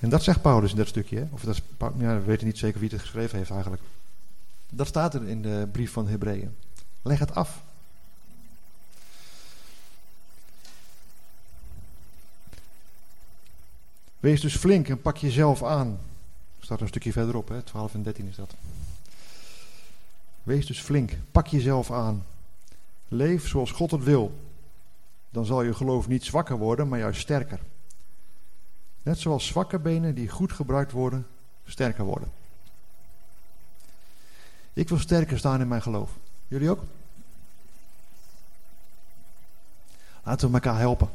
En 0.00 0.08
dat 0.08 0.22
zegt 0.22 0.42
Paulus 0.42 0.70
in 0.70 0.76
dat 0.76 0.88
stukje. 0.88 1.18
Hè? 1.18 1.26
Of 1.30 1.42
dat 1.42 1.54
is, 1.54 1.62
ja, 1.78 2.18
we 2.18 2.24
weten 2.24 2.46
niet 2.46 2.58
zeker 2.58 2.80
wie 2.80 2.90
het 2.90 3.00
geschreven 3.00 3.38
heeft 3.38 3.50
eigenlijk. 3.50 3.82
Dat 4.70 4.86
staat 4.86 5.14
er 5.14 5.28
in 5.28 5.42
de 5.42 5.68
brief 5.72 5.92
van 5.92 6.08
Hebreeën. 6.08 6.56
Leg 7.02 7.18
het 7.18 7.34
af. 7.34 7.62
Wees 14.20 14.40
dus 14.40 14.56
flink 14.56 14.88
en 14.88 15.02
pak 15.02 15.16
jezelf 15.16 15.62
aan. 15.62 15.98
Staat 16.60 16.80
een 16.80 16.88
stukje 16.88 17.12
verderop, 17.12 17.48
hè? 17.48 17.62
12 17.62 17.94
en 17.94 18.02
13 18.02 18.26
is 18.26 18.36
dat. 18.36 18.54
Wees 20.42 20.66
dus 20.66 20.80
flink, 20.80 21.12
pak 21.32 21.46
jezelf 21.46 21.90
aan. 21.90 22.24
Leef 23.08 23.48
zoals 23.48 23.70
God 23.70 23.90
het 23.90 24.04
wil. 24.04 24.40
Dan 25.30 25.44
zal 25.44 25.62
je 25.62 25.74
geloof 25.74 26.08
niet 26.08 26.24
zwakker 26.24 26.56
worden, 26.56 26.88
maar 26.88 26.98
juist 26.98 27.20
sterker. 27.20 27.60
Net 29.08 29.18
zoals 29.18 29.46
zwakke 29.46 29.78
benen 29.78 30.14
die 30.14 30.28
goed 30.28 30.52
gebruikt 30.52 30.92
worden, 30.92 31.26
sterker 31.64 32.04
worden. 32.04 32.32
Ik 34.72 34.88
wil 34.88 34.98
sterker 34.98 35.38
staan 35.38 35.60
in 35.60 35.68
mijn 35.68 35.82
geloof. 35.82 36.10
Jullie 36.48 36.70
ook? 36.70 36.82
Laten 40.22 40.48
we 40.48 40.54
elkaar 40.54 40.78
helpen. 40.78 41.10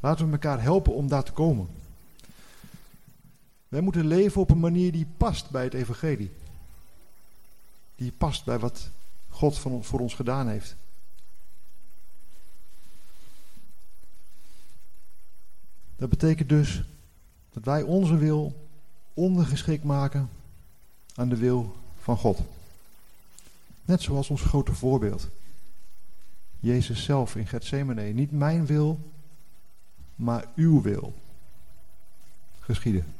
Laten 0.00 0.26
we 0.26 0.32
elkaar 0.32 0.62
helpen 0.62 0.94
om 0.94 1.08
daar 1.08 1.24
te 1.24 1.32
komen. 1.32 1.68
Wij 3.68 3.80
moeten 3.80 4.06
leven 4.06 4.40
op 4.40 4.50
een 4.50 4.60
manier 4.60 4.92
die 4.92 5.06
past 5.16 5.50
bij 5.50 5.64
het 5.64 5.74
evangelie. 5.74 6.32
Die 7.96 8.12
past 8.12 8.44
bij 8.44 8.58
wat 8.58 8.90
God 9.28 9.58
voor 9.58 10.00
ons 10.00 10.14
gedaan 10.14 10.48
heeft. 10.48 10.76
Dat 15.96 16.08
betekent 16.08 16.48
dus 16.48 16.82
dat 17.52 17.64
wij 17.64 17.82
onze 17.82 18.16
wil 18.16 18.68
ondergeschikt 19.14 19.84
maken 19.84 20.30
aan 21.14 21.28
de 21.28 21.36
wil 21.36 21.76
van 22.00 22.16
God. 22.16 22.40
Net 23.84 24.02
zoals 24.02 24.28
ons 24.28 24.42
grote 24.42 24.74
voorbeeld. 24.74 25.28
Jezus 26.60 27.04
zelf 27.04 27.36
in 27.36 27.46
Gethsemane. 27.46 28.02
Niet 28.02 28.32
mijn 28.32 28.66
wil, 28.66 29.12
maar 30.14 30.44
uw 30.54 30.82
wil 30.82 31.14
geschieden. 32.60 33.14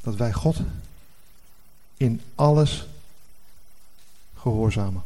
Dat 0.00 0.16
wij 0.16 0.32
God 0.32 0.60
in 1.96 2.20
alles 2.34 2.86
gehoorzamen. 4.34 5.02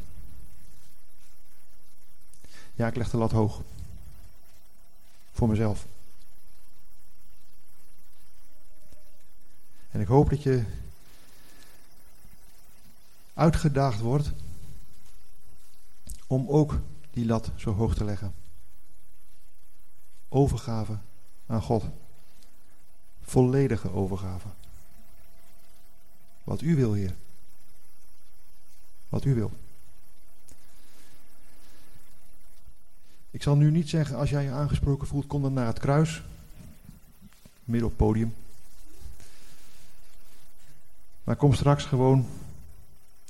Ja, 2.78 2.86
ik 2.86 2.96
leg 2.96 3.10
de 3.10 3.16
lat 3.16 3.30
hoog. 3.30 3.62
Voor 5.32 5.48
mezelf. 5.48 5.86
En 9.90 10.00
ik 10.00 10.06
hoop 10.06 10.30
dat 10.30 10.42
je 10.42 10.64
uitgedaagd 13.34 14.00
wordt 14.00 14.30
om 16.26 16.48
ook 16.48 16.80
die 17.10 17.26
lat 17.26 17.50
zo 17.56 17.72
hoog 17.72 17.94
te 17.94 18.04
leggen. 18.04 18.34
Overgave 20.28 20.98
aan 21.46 21.62
God. 21.62 21.84
Volledige 23.22 23.92
overgave. 23.92 24.48
Wat 26.44 26.60
u 26.60 26.76
wil, 26.76 26.92
Heer. 26.92 27.14
Wat 29.08 29.24
u 29.24 29.34
wil. 29.34 29.52
Ik 33.30 33.42
zal 33.42 33.56
nu 33.56 33.70
niet 33.70 33.88
zeggen, 33.88 34.16
als 34.16 34.30
jij 34.30 34.42
je 34.42 34.50
aangesproken 34.50 35.06
voelt, 35.06 35.26
kom 35.26 35.42
dan 35.42 35.52
naar 35.52 35.66
het 35.66 35.78
kruis. 35.78 36.22
Midden 37.64 37.88
op 37.88 37.98
het 37.98 38.06
podium. 38.06 38.34
Maar 41.24 41.36
kom 41.36 41.54
straks 41.54 41.84
gewoon 41.84 42.26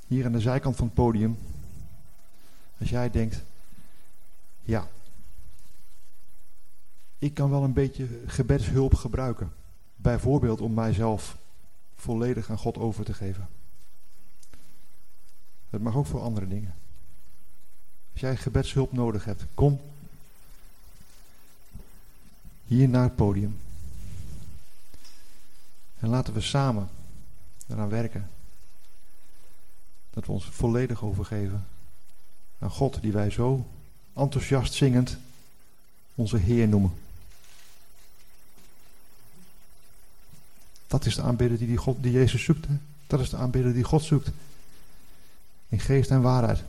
hier 0.07 0.25
aan 0.25 0.33
de 0.33 0.41
zijkant 0.41 0.77
van 0.77 0.87
het 0.87 0.95
podium 0.95 1.39
als 2.79 2.89
jij 2.89 3.11
denkt, 3.11 3.43
ja, 4.63 4.89
ik 7.19 7.35
kan 7.35 7.51
wel 7.51 7.63
een 7.65 7.73
beetje 7.73 8.09
gebedshulp 8.27 8.95
gebruiken. 8.95 9.53
Bijvoorbeeld 9.97 10.61
om 10.61 10.75
mijzelf 10.75 11.37
volledig 11.97 12.51
aan 12.51 12.59
God 12.59 12.79
over 12.79 13.05
te 13.05 13.15
geven. 13.15 13.49
Dat 15.71 15.81
mag 15.81 15.95
ook 15.95 16.07
voor 16.07 16.21
andere 16.21 16.49
dingen. 16.49 16.75
Als 18.19 18.27
jij 18.27 18.37
gebedshulp 18.37 18.93
nodig 18.93 19.25
hebt, 19.25 19.45
kom 19.55 19.81
hier 22.67 22.89
naar 22.89 23.03
het 23.03 23.17
podium. 23.17 23.59
En 25.99 26.09
laten 26.09 26.35
we 26.35 26.41
samen 26.41 26.89
eraan 27.69 27.89
werken. 27.89 28.31
Dat 30.11 30.27
we 30.27 30.33
ons 30.33 30.45
volledig 30.45 31.05
overgeven 31.05 31.67
Aan 32.59 32.71
God 32.71 33.01
die 33.01 33.13
wij 33.13 33.31
zo 33.31 33.67
enthousiast 34.13 34.75
zingend 34.75 35.17
onze 36.15 36.37
Heer 36.37 36.69
noemen. 36.69 36.93
Dat 40.87 41.07
is 41.07 41.15
de 41.15 41.23
aanbidder 41.23 41.59
die, 41.59 41.67
die, 41.67 41.77
God, 41.77 41.97
die 42.01 42.13
Jezus 42.13 42.45
zoekt. 42.45 42.67
Dat 43.07 43.21
is 43.21 43.31
de 43.31 43.37
aanbidder 43.37 43.73
die 43.73 43.85
God 43.85 44.03
zoekt. 44.03 44.31
In 45.69 45.81
geest 45.81 46.11
en 46.11 46.23
waarheid. 46.23 46.65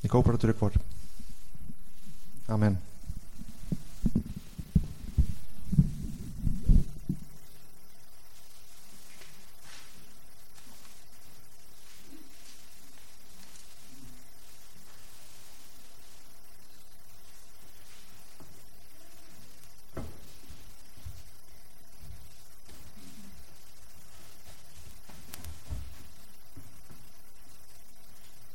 Ik 0.00 0.10
hoop 0.10 0.24
dat 0.24 0.32
het 0.32 0.40
druk 0.40 0.58
wordt. 0.58 0.76
Amen. 2.46 2.80